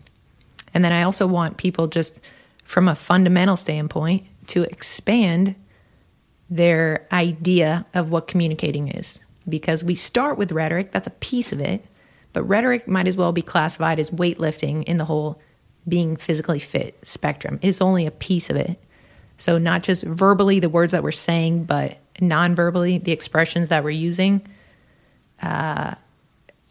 [0.74, 2.20] And then I also want people just
[2.64, 5.54] from a fundamental standpoint to expand
[6.48, 9.20] their idea of what communicating is.
[9.48, 11.84] Because we start with rhetoric, that's a piece of it,
[12.32, 15.40] but rhetoric might as well be classified as weightlifting in the whole
[15.88, 18.78] being physically fit spectrum, is only a piece of it.
[19.36, 23.84] So, not just verbally the words that we're saying, but non verbally the expressions that
[23.84, 24.42] we're using.
[25.42, 25.94] Uh,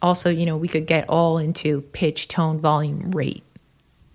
[0.02, 3.44] also, you know, we could get all into pitch, tone, volume, rate,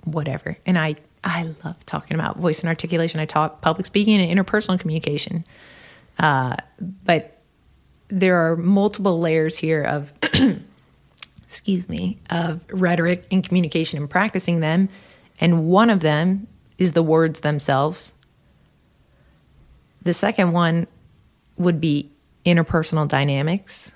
[0.04, 0.58] whatever.
[0.66, 3.20] And I I love talking about voice and articulation.
[3.20, 5.46] I talk public speaking and interpersonal communication.
[6.18, 7.38] Uh, but
[8.08, 10.12] there are multiple layers here of,
[11.44, 14.90] excuse me, of rhetoric and communication and practicing them.
[15.40, 16.48] And one of them
[16.78, 18.14] is the words themselves.
[20.02, 20.88] The second one
[21.58, 22.10] would be
[22.46, 23.94] interpersonal dynamics.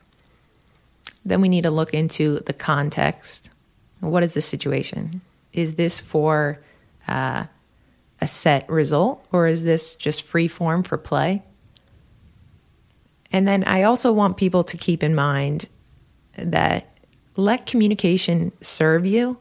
[1.25, 3.49] Then we need to look into the context.
[3.99, 5.21] What is the situation?
[5.51, 6.59] Is this for
[7.07, 7.45] uh,
[8.21, 11.43] a set result, or is this just free form for play?
[13.31, 15.67] And then I also want people to keep in mind
[16.37, 16.87] that
[17.35, 19.37] let communication serve you,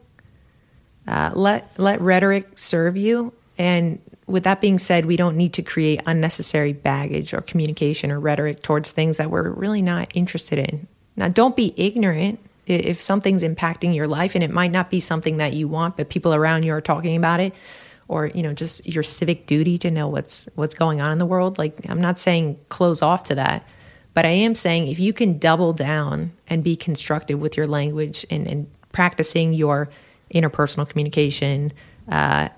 [1.06, 5.62] uh, let let rhetoric serve you, and with that being said, we don't need to
[5.62, 10.86] create unnecessary baggage or communication or rhetoric towards things that we're really not interested in.
[11.14, 15.36] Now, don't be ignorant if something's impacting your life and it might not be something
[15.36, 17.54] that you want but people around you are talking about it
[18.08, 21.26] or you know just your civic duty to know what's what's going on in the
[21.26, 23.66] world like i'm not saying close off to that
[24.12, 28.24] but i am saying if you can double down and be constructive with your language
[28.30, 29.88] and, and practicing your
[30.32, 31.72] interpersonal communication
[32.08, 32.48] uh,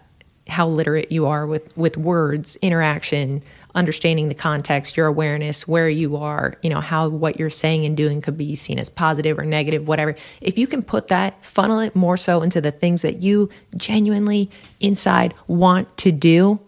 [0.48, 3.42] how literate you are with with words interaction
[3.76, 7.96] understanding the context, your awareness, where you are, you know, how what you're saying and
[7.96, 10.16] doing could be seen as positive or negative, whatever.
[10.40, 14.50] If you can put that, funnel it more so into the things that you genuinely
[14.80, 16.58] inside want to do,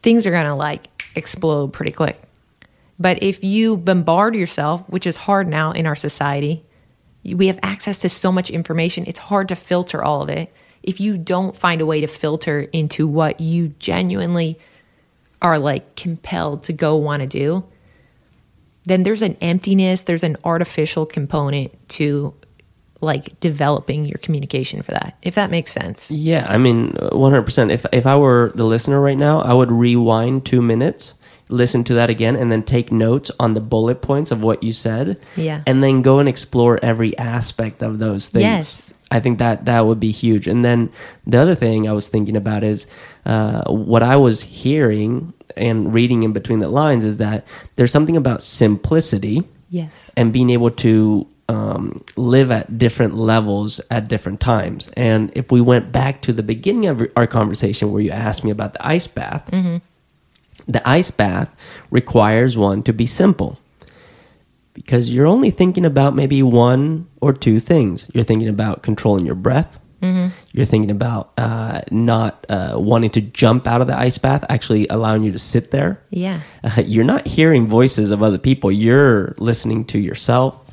[0.00, 0.84] things are going to like
[1.16, 2.20] explode pretty quick.
[2.98, 6.64] But if you bombard yourself, which is hard now in our society,
[7.24, 10.52] we have access to so much information, it's hard to filter all of it.
[10.82, 14.58] If you don't find a way to filter into what you genuinely
[15.42, 17.64] are like compelled to go want to do,
[18.84, 22.34] then there's an emptiness, there's an artificial component to
[23.00, 25.18] like developing your communication for that.
[25.22, 26.10] If that makes sense.
[26.10, 27.70] Yeah, I mean, 100%.
[27.70, 31.14] If if I were the listener right now, I would rewind 2 minutes,
[31.52, 34.72] listen to that again and then take notes on the bullet points of what you
[34.72, 35.20] said.
[35.36, 35.62] Yeah.
[35.66, 38.42] And then go and explore every aspect of those things.
[38.42, 38.94] Yes.
[39.10, 40.48] I think that that would be huge.
[40.48, 40.90] And then
[41.26, 42.86] the other thing I was thinking about is
[43.26, 47.46] uh, what I was hearing and reading in between the lines is that
[47.76, 50.10] there's something about simplicity Yes.
[50.16, 54.88] and being able to um, live at different levels at different times.
[54.96, 58.50] And if we went back to the beginning of our conversation where you asked me
[58.50, 59.48] about the ice bath,
[60.66, 61.54] the ice bath
[61.90, 63.58] requires one to be simple
[64.74, 68.10] because you're only thinking about maybe one or two things.
[68.14, 69.78] You're thinking about controlling your breath.
[70.52, 74.88] You're thinking about uh, not uh, wanting to jump out of the ice bath, actually
[74.88, 76.02] allowing you to sit there.
[76.10, 76.40] Yeah.
[76.64, 78.72] Uh, you're not hearing voices of other people.
[78.72, 80.72] You're listening to yourself.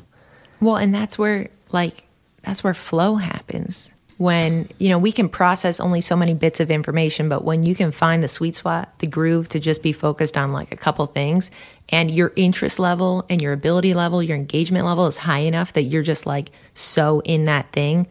[0.60, 2.08] Well, and that's where like
[2.42, 3.92] that's where flow happens.
[4.20, 7.74] When, you know, we can process only so many bits of information, but when you
[7.74, 11.06] can find the sweet spot, the groove to just be focused on like a couple
[11.06, 11.50] things
[11.88, 15.84] and your interest level and your ability level, your engagement level is high enough that
[15.84, 18.06] you're just like so in that thing.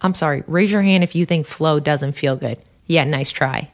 [0.00, 2.58] I'm sorry, raise your hand if you think flow doesn't feel good.
[2.88, 3.70] Yeah, nice try.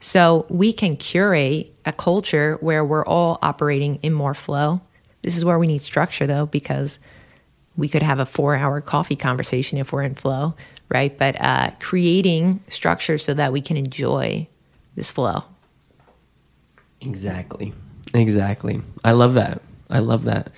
[0.00, 4.82] So we can curate a culture where we're all operating in more flow.
[5.22, 6.98] This is where we need structure though, because
[7.74, 10.54] we could have a four hour coffee conversation if we're in flow,
[10.88, 11.16] right?
[11.16, 14.46] But uh, creating structure so that we can enjoy
[14.94, 15.44] this flow.
[17.00, 17.72] Exactly.
[18.14, 18.80] Exactly.
[19.04, 19.62] I love that.
[19.90, 20.50] I love that.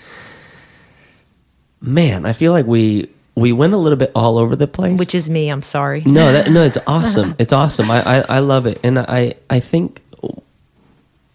[1.80, 4.98] Man, I feel like we we went a little bit all over the place.
[4.98, 6.02] Which is me, I'm sorry.
[6.04, 7.34] no, that, no, it's awesome.
[7.38, 7.90] It's awesome.
[7.90, 10.02] I, I I love it, and I I think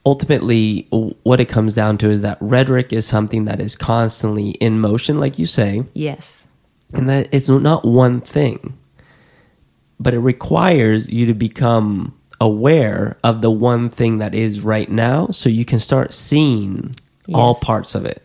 [0.05, 0.85] ultimately,
[1.23, 5.17] what it comes down to is that rhetoric is something that is constantly in motion,
[5.19, 6.45] like you say, Yes.
[6.93, 8.77] and that it's not one thing,
[10.03, 15.27] but it requires you to become aware of the one thing that is right now
[15.27, 16.93] so you can start seeing
[17.33, 18.21] all parts of it.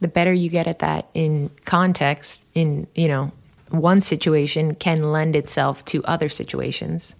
[0.00, 3.30] the better you get at that in context in you know
[3.70, 7.14] one situation can lend itself to other situations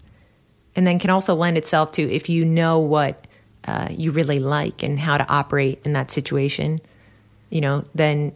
[0.74, 3.26] and then can also lend itself to if you know what
[3.66, 6.80] uh, you really like and how to operate in that situation
[7.50, 8.32] you know then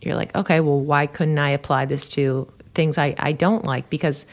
[0.00, 3.90] you're like okay well why couldn't i apply this to things i, I don't like
[3.90, 4.26] because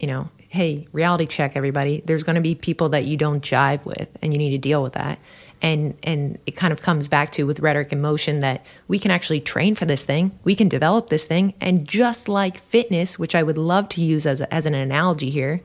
[0.00, 2.00] you know hey reality check everybody.
[2.06, 4.84] There's going to be people that you don't jive with and you need to deal
[4.84, 5.18] with that.
[5.60, 9.10] And and it kind of comes back to with rhetoric in motion that we can
[9.10, 10.30] actually train for this thing.
[10.44, 11.54] We can develop this thing.
[11.60, 15.60] And just like fitness which i would love to use as, as an analogy here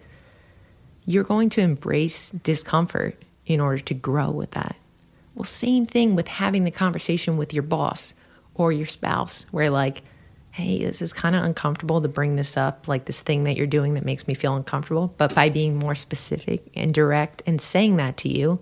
[1.05, 3.15] you're going to embrace discomfort
[3.45, 4.76] in order to grow with that.
[5.36, 8.15] Well same thing with having the conversation with your boss
[8.55, 10.01] or your spouse where like
[10.51, 13.67] hey this is kind of uncomfortable to bring this up like this thing that you're
[13.67, 17.97] doing that makes me feel uncomfortable but by being more specific and direct and saying
[17.97, 18.59] that to you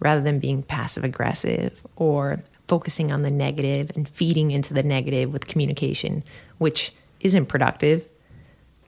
[0.00, 2.38] rather than being passive aggressive or
[2.72, 6.24] focusing on the negative and feeding into the negative with communication,
[6.56, 8.08] which isn't productive,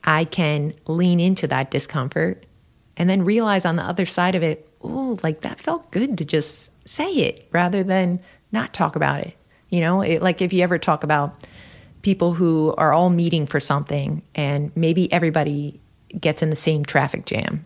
[0.05, 2.45] I can lean into that discomfort
[2.97, 6.25] and then realize on the other side of it, oh, like that felt good to
[6.25, 8.21] just say it rather than
[8.53, 9.37] not talk about it.
[9.69, 11.47] You know, it, like if you ever talk about
[12.05, 15.81] people who are all meeting for something and maybe everybody
[16.21, 17.65] gets in the same traffic jam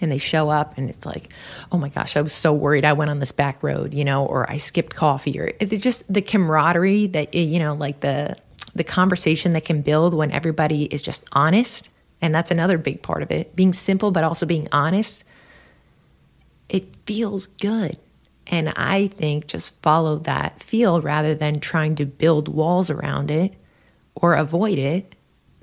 [0.00, 1.32] and they show up and it's like
[1.72, 4.24] oh my gosh i was so worried i went on this back road you know
[4.24, 8.36] or i skipped coffee or just the camaraderie that you know like the
[8.74, 11.90] the conversation that can build when everybody is just honest
[12.22, 13.56] and that's another big part of it.
[13.56, 15.24] Being simple but also being honest
[16.68, 17.96] it feels good
[18.50, 23.54] and i think just follow that feel rather than trying to build walls around it
[24.14, 25.14] or avoid it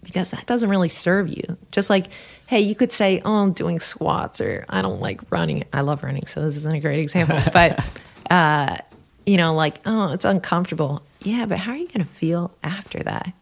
[0.08, 1.58] because that doesn't really serve you.
[1.72, 2.06] Just like,
[2.48, 5.66] hey, you could say, oh, I'm doing squats or I don't like running.
[5.74, 7.40] I love running, so this isn't a great example.
[7.54, 7.84] But,
[8.30, 8.78] uh,
[9.26, 11.02] you know, like, oh, it's uncomfortable.
[11.24, 13.34] Yeah, but how are you going to feel after that?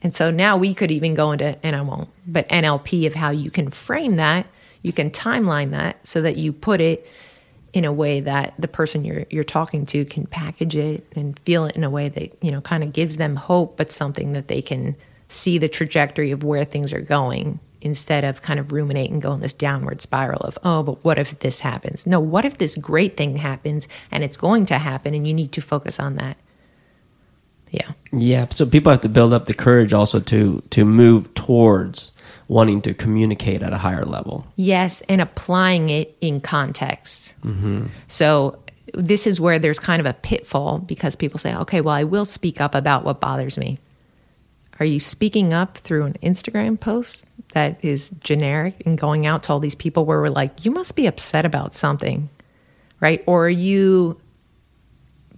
[0.00, 3.30] And so now we could even go into, and I won't, but NLP of how
[3.30, 4.46] you can frame that,
[4.80, 7.06] you can timeline that so that you put it
[7.72, 11.64] in a way that the person you're you're talking to can package it and feel
[11.64, 14.48] it in a way that you know kind of gives them hope, but something that
[14.48, 14.94] they can
[15.28, 19.32] see the trajectory of where things are going instead of kind of ruminate and go
[19.32, 22.06] in this downward spiral of oh but what if this happens?
[22.06, 25.52] No what if this great thing happens and it's going to happen and you need
[25.52, 26.36] to focus on that?
[27.72, 27.92] Yeah.
[28.12, 32.12] Yeah, so people have to build up the courage also to to move towards
[32.48, 34.46] wanting to communicate at a higher level.
[34.56, 37.34] Yes, and applying it in context.
[37.44, 37.86] Mm-hmm.
[38.06, 38.58] So
[38.94, 42.24] this is where there's kind of a pitfall because people say, okay, well, I will
[42.24, 43.78] speak up about what bothers me.
[44.78, 49.52] Are you speaking up through an Instagram post that is generic and going out to
[49.52, 52.28] all these people where we're like, you must be upset about something,
[53.00, 53.22] right?
[53.26, 54.20] Or are you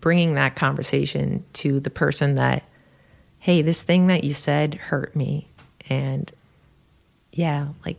[0.00, 2.62] bringing that conversation to the person that,
[3.38, 5.48] hey, this thing that you said hurt me.
[5.88, 6.30] And
[7.32, 7.98] yeah, like,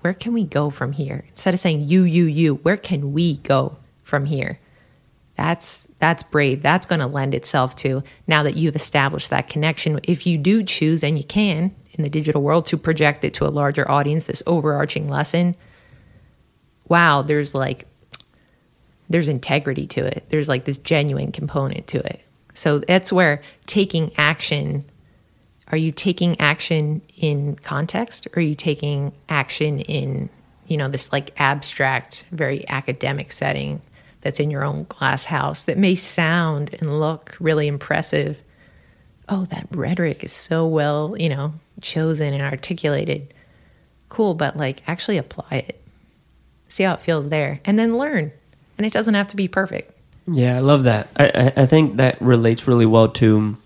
[0.00, 1.24] where can we go from here?
[1.28, 4.58] Instead of saying you, you, you, where can we go from here?
[5.36, 6.62] That's that's brave.
[6.62, 9.98] That's going to lend itself to now that you've established that connection.
[10.04, 13.46] If you do choose, and you can in the digital world, to project it to
[13.46, 15.54] a larger audience, this overarching lesson.
[16.88, 17.86] Wow, there's like
[19.08, 20.26] there's integrity to it.
[20.28, 22.20] There's like this genuine component to it.
[22.54, 24.84] So that's where taking action
[25.72, 28.26] are you taking action in context?
[28.28, 30.28] Or are you taking action in
[30.66, 33.80] you know this like abstract very academic setting
[34.20, 38.40] that's in your own glass house that may sound and look really impressive?
[39.28, 43.32] Oh that rhetoric is so well you know chosen and articulated.
[44.10, 45.82] Cool but like actually apply it.
[46.68, 47.60] See how it feels there.
[47.64, 48.30] And then learn.
[48.76, 49.92] And it doesn't have to be perfect.
[50.26, 51.08] Yeah, I love that.
[51.16, 53.56] I, I, I think that relates really well to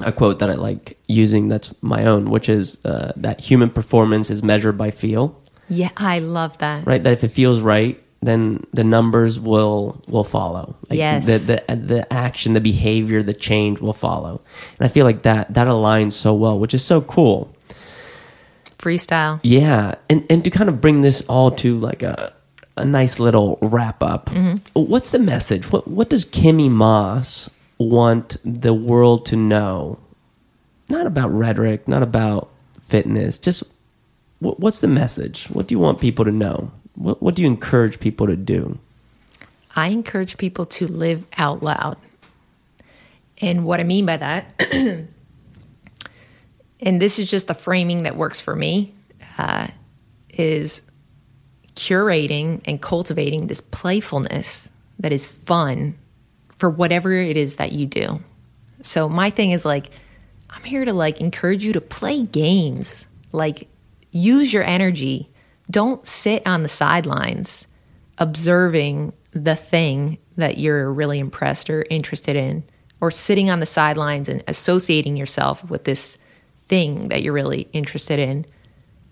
[0.00, 4.30] a quote that I like using that's my own, which is uh, that human performance
[4.30, 7.02] is measured by feel, yeah i love that right?
[7.02, 10.76] That if it feels right, then the numbers will will follow.
[10.88, 11.26] Like Yes.
[11.26, 14.40] The, the the action, the behavior, the change will follow.
[14.78, 17.52] And I feel like that that aligns so well, which is so cool.
[18.78, 22.32] freestyle Yeah, and and to kind of bring this all to like a
[22.76, 24.30] a nice little wrap up.
[24.74, 25.72] What's the message?
[25.72, 29.98] What what does Kimmy Moss want the world to know?
[30.88, 32.50] Not about rhetoric, not about
[32.80, 33.38] fitness.
[33.38, 33.64] Just
[34.38, 35.46] what, what's the message?
[35.46, 38.78] What do you want people to know What What do you encourage people to do?
[39.74, 41.98] I encourage people to live out loud.
[43.42, 44.54] And what I mean by that,
[46.80, 48.94] and this is just the framing that works for me,
[49.36, 49.66] uh,
[50.30, 50.80] is
[51.74, 55.98] curating and cultivating this playfulness that is fun
[56.58, 58.20] for whatever it is that you do.
[58.82, 59.90] So my thing is like,
[60.50, 63.06] I'm here to like encourage you to play games.
[63.32, 63.68] Like,
[64.10, 65.28] use your energy.
[65.70, 67.66] Don't sit on the sidelines
[68.18, 72.64] observing the thing that you're really impressed or interested in,
[73.00, 76.18] or sitting on the sidelines and associating yourself with this
[76.66, 78.46] thing that you're really interested in.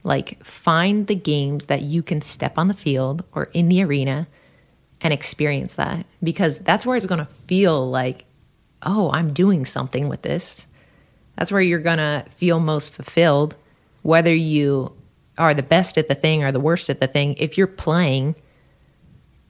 [0.03, 4.27] Like, find the games that you can step on the field or in the arena
[5.05, 8.25] and experience that because that's where it's going to feel like,
[8.83, 10.67] oh, I'm doing something with this.
[11.37, 13.55] That's where you're going to feel most fulfilled,
[14.03, 14.93] whether you
[15.37, 17.35] are the best at the thing or the worst at the thing.
[17.35, 18.35] If you're playing,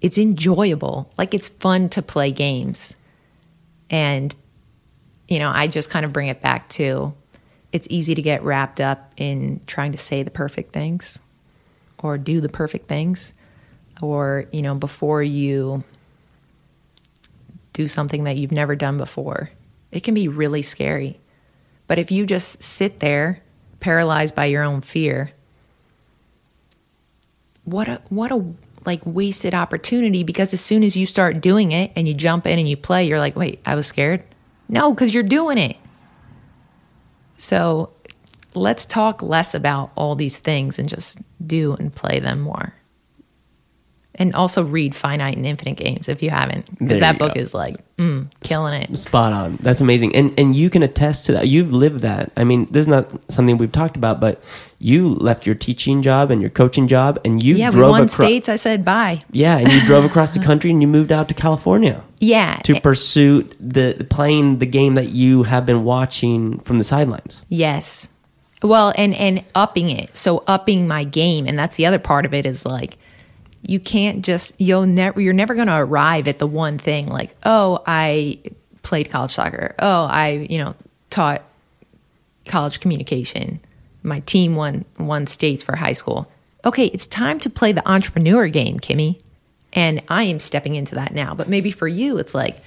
[0.01, 1.13] it's enjoyable.
[1.17, 2.97] Like it's fun to play games.
[3.91, 4.35] And,
[5.29, 7.15] you know, I just kind of bring it back to
[7.71, 11.21] it's easy to get wrapped up in trying to say the perfect things
[11.99, 13.35] or do the perfect things
[14.03, 15.85] or you know before you
[17.73, 19.51] do something that you've never done before
[19.95, 21.21] it can be really scary.
[21.87, 23.41] But if you just sit there
[23.79, 25.31] paralyzed by your own fear
[27.65, 28.45] what a what a
[28.85, 32.59] like wasted opportunity because as soon as you start doing it and you jump in
[32.59, 34.23] and you play you're like wait i was scared?
[34.69, 35.77] No because you're doing it.
[37.37, 37.91] So
[38.55, 42.75] let's talk less about all these things and just do and play them more
[44.17, 47.41] and also read finite and infinite games if you haven't because that book go.
[47.41, 49.57] is like mm, killing it Spot on.
[49.57, 50.15] That's amazing.
[50.15, 51.49] And and you can attest to that.
[51.49, 52.33] You've lived that.
[52.37, 54.43] I mean, this is not something we've talked about, but
[54.79, 58.03] you left your teaching job and your coaching job and you yeah we drove won
[58.03, 61.11] acro- states i said bye Yeah, and you drove across the country and you moved
[61.11, 66.59] out to California yeah to pursue the playing the game that you have been watching
[66.61, 67.45] from the sidelines.
[67.49, 68.09] Yes.
[68.63, 70.17] Well, and and upping it.
[70.17, 72.97] So upping my game, and that's the other part of it is like
[73.67, 77.35] you can't just you'll never you're never going to arrive at the one thing like,
[77.45, 78.39] "Oh, I
[78.83, 79.75] played college soccer.
[79.79, 80.75] Oh, I, you know,
[81.11, 81.43] taught
[82.47, 83.61] college communication.
[84.03, 86.31] My team won won states for high school."
[86.65, 89.21] Okay, it's time to play the entrepreneur game, Kimmy.
[89.75, 91.35] And I am stepping into that now.
[91.35, 92.59] But maybe for you it's like,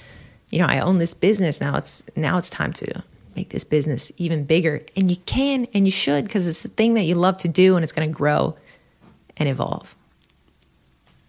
[0.51, 1.77] you know, I own this business now.
[1.77, 3.03] It's now it's time to
[3.35, 4.81] make this business even bigger.
[4.95, 7.75] And you can and you should because it's the thing that you love to do
[7.75, 8.57] and it's going to grow
[9.37, 9.96] and evolve.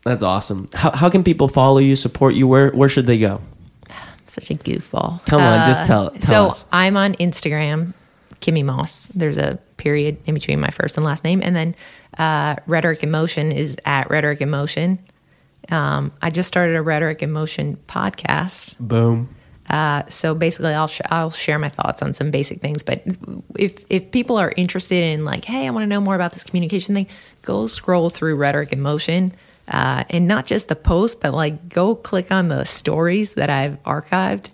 [0.04, 0.68] That's awesome.
[0.74, 2.46] How, how can people follow you, support you?
[2.46, 3.40] Where where should they go?
[4.26, 5.24] such a goofball.
[5.26, 6.66] Come on, just tell- tell so us.
[6.72, 7.94] I'm on Instagram,
[8.40, 9.08] Kimmy Moss.
[9.08, 11.74] There's a period in between my first and last name, and then
[12.18, 14.98] uh, Rhetoric in Motion is at Rhetoric in Motion.
[15.70, 18.78] Um, I just started a Rhetoric in Motion podcast.
[18.78, 19.34] Boom.
[19.68, 22.82] Uh, so basically, I'll sh- I'll share my thoughts on some basic things.
[22.82, 23.02] But
[23.56, 26.42] if if people are interested in like, hey, I want to know more about this
[26.42, 27.06] communication thing,
[27.42, 29.34] go scroll through Rhetoric in Motion,
[29.68, 33.82] uh, and not just the post, but like go click on the stories that I've
[33.84, 34.50] archived.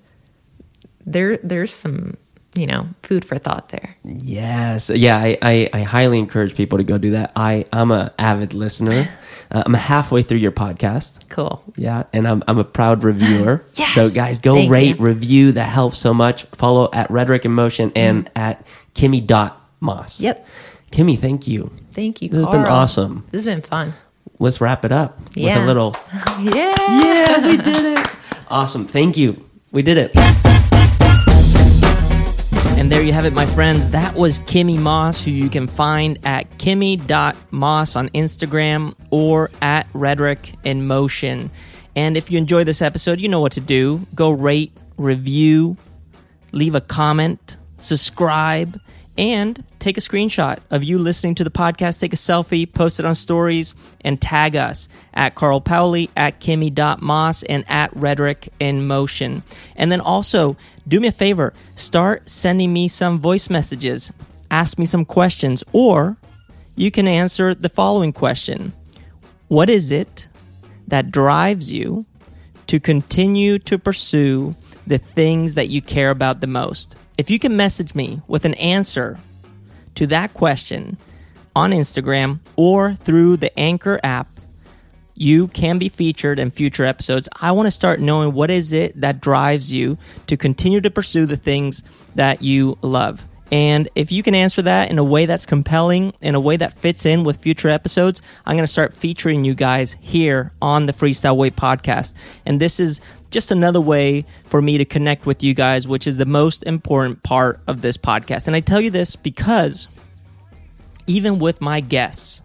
[1.07, 2.17] There there's some
[2.55, 3.97] you know food for thought there.
[4.05, 4.91] Yes.
[4.91, 7.33] Yeah, I, I, I highly encourage people to go do that.
[7.37, 9.09] I, I'm a avid listener.
[9.51, 11.29] Uh, I'm halfway through your podcast.
[11.29, 11.63] Cool.
[11.77, 13.65] Yeah, and I'm, I'm a proud reviewer.
[13.75, 13.93] Yes!
[13.93, 15.05] So, guys, go Thank rate, you.
[15.05, 15.53] review.
[15.53, 16.45] That helps so much.
[16.55, 20.19] Follow at Rhetoric in Motion and at Kimmy Dot Moss.
[20.19, 20.47] Yep.
[20.91, 21.71] Kimmy, thank you.
[21.93, 22.31] Thank you.
[22.31, 23.27] This has been awesome.
[23.31, 23.93] This has been fun.
[24.39, 25.97] Let's wrap it up with a little.
[26.41, 26.75] Yeah.
[26.79, 28.07] Yeah, we did it.
[28.49, 28.87] Awesome.
[28.87, 29.49] Thank you.
[29.71, 30.13] We did it.
[32.77, 33.91] And there you have it, my friends.
[33.91, 40.55] That was Kimmy Moss, who you can find at kimmy.moss on Instagram or at Rhetoric
[40.65, 41.51] in Motion.
[41.97, 44.05] And if you enjoy this episode, you know what to do.
[44.15, 45.77] Go rate, review,
[46.53, 48.79] leave a comment, subscribe,
[49.17, 52.01] and take a screenshot of you listening to the podcast.
[52.01, 57.43] Take a selfie, post it on stories, and tag us at Carl Powley, at Kimmy.moss,
[57.45, 59.43] and at Rhetoric in Motion.
[59.77, 64.13] And then also, do me a favor start sending me some voice messages,
[64.51, 66.17] ask me some questions, or
[66.77, 68.73] you can answer the following question
[69.49, 70.27] What is it
[70.89, 72.05] that drives you
[72.67, 74.55] to continue to pursue
[74.87, 76.97] the things that you care about the most?
[77.17, 79.19] If you can message me with an answer
[79.95, 80.99] to that question
[81.55, 84.29] on Instagram or through the Anchor app,
[85.15, 87.29] you can be featured in future episodes.
[87.41, 89.97] I want to start knowing what is it that drives you
[90.27, 91.85] to continue to pursue the things
[92.17, 93.25] that you love.
[93.53, 96.73] And if you can answer that in a way that's compelling, in a way that
[96.73, 100.93] fits in with future episodes, I'm going to start featuring you guys here on the
[100.93, 102.15] Freestyle Way podcast.
[102.45, 103.01] And this is
[103.35, 107.23] just another way for me to connect with you guys, which is the most important
[107.25, 108.47] part of this podcast.
[108.47, 109.89] And I tell you this because
[111.09, 112.43] even with my guests,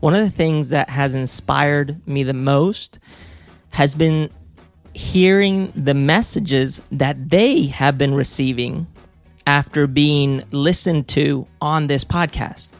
[0.00, 2.98] one of the things that has inspired me the most
[3.70, 4.30] has been
[4.94, 8.86] hearing the messages that they have been receiving
[9.46, 12.72] after being listened to on this podcast.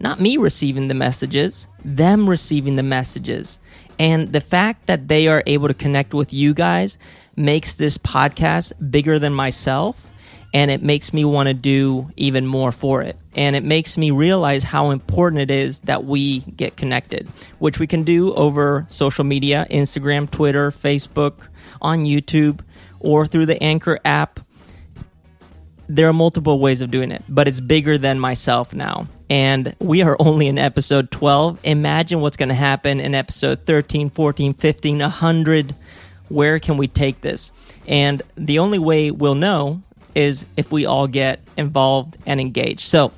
[0.00, 3.58] Not me receiving the messages, them receiving the messages.
[4.00, 6.96] And the fact that they are able to connect with you guys
[7.36, 10.10] makes this podcast bigger than myself.
[10.54, 13.16] And it makes me want to do even more for it.
[13.36, 17.28] And it makes me realize how important it is that we get connected,
[17.58, 21.34] which we can do over social media Instagram, Twitter, Facebook,
[21.82, 22.60] on YouTube,
[23.00, 24.40] or through the Anchor app
[25.90, 29.08] there are multiple ways of doing it, but it's bigger than myself now.
[29.28, 31.58] And we are only in episode 12.
[31.64, 35.74] Imagine what's going to happen in episode 13, 14, 15, 100.
[36.28, 37.50] Where can we take this?
[37.88, 39.82] And the only way we'll know
[40.14, 42.86] is if we all get involved and engaged.
[42.86, 43.10] So,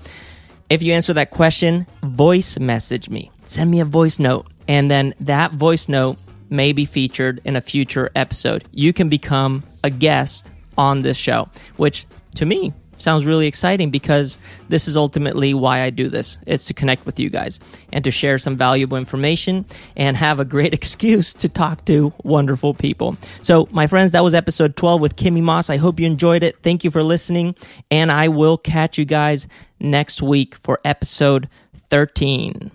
[0.70, 3.30] if you answer that question, voice message me.
[3.44, 4.46] Send me a voice note.
[4.66, 6.16] And then that voice note
[6.48, 8.64] may be featured in a future episode.
[8.72, 12.06] You can become a guest on this show, which
[12.36, 12.72] to me
[13.02, 14.38] sounds really exciting because
[14.68, 16.38] this is ultimately why I do this.
[16.46, 17.60] is to connect with you guys
[17.92, 22.74] and to share some valuable information and have a great excuse to talk to wonderful
[22.74, 23.16] people.
[23.42, 25.68] So, my friends, that was episode 12 with Kimmy Moss.
[25.68, 26.58] I hope you enjoyed it.
[26.58, 27.56] Thank you for listening,
[27.90, 29.48] and I will catch you guys
[29.80, 31.48] next week for episode
[31.90, 32.70] 13.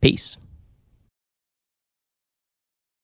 [0.00, 0.36] Peace.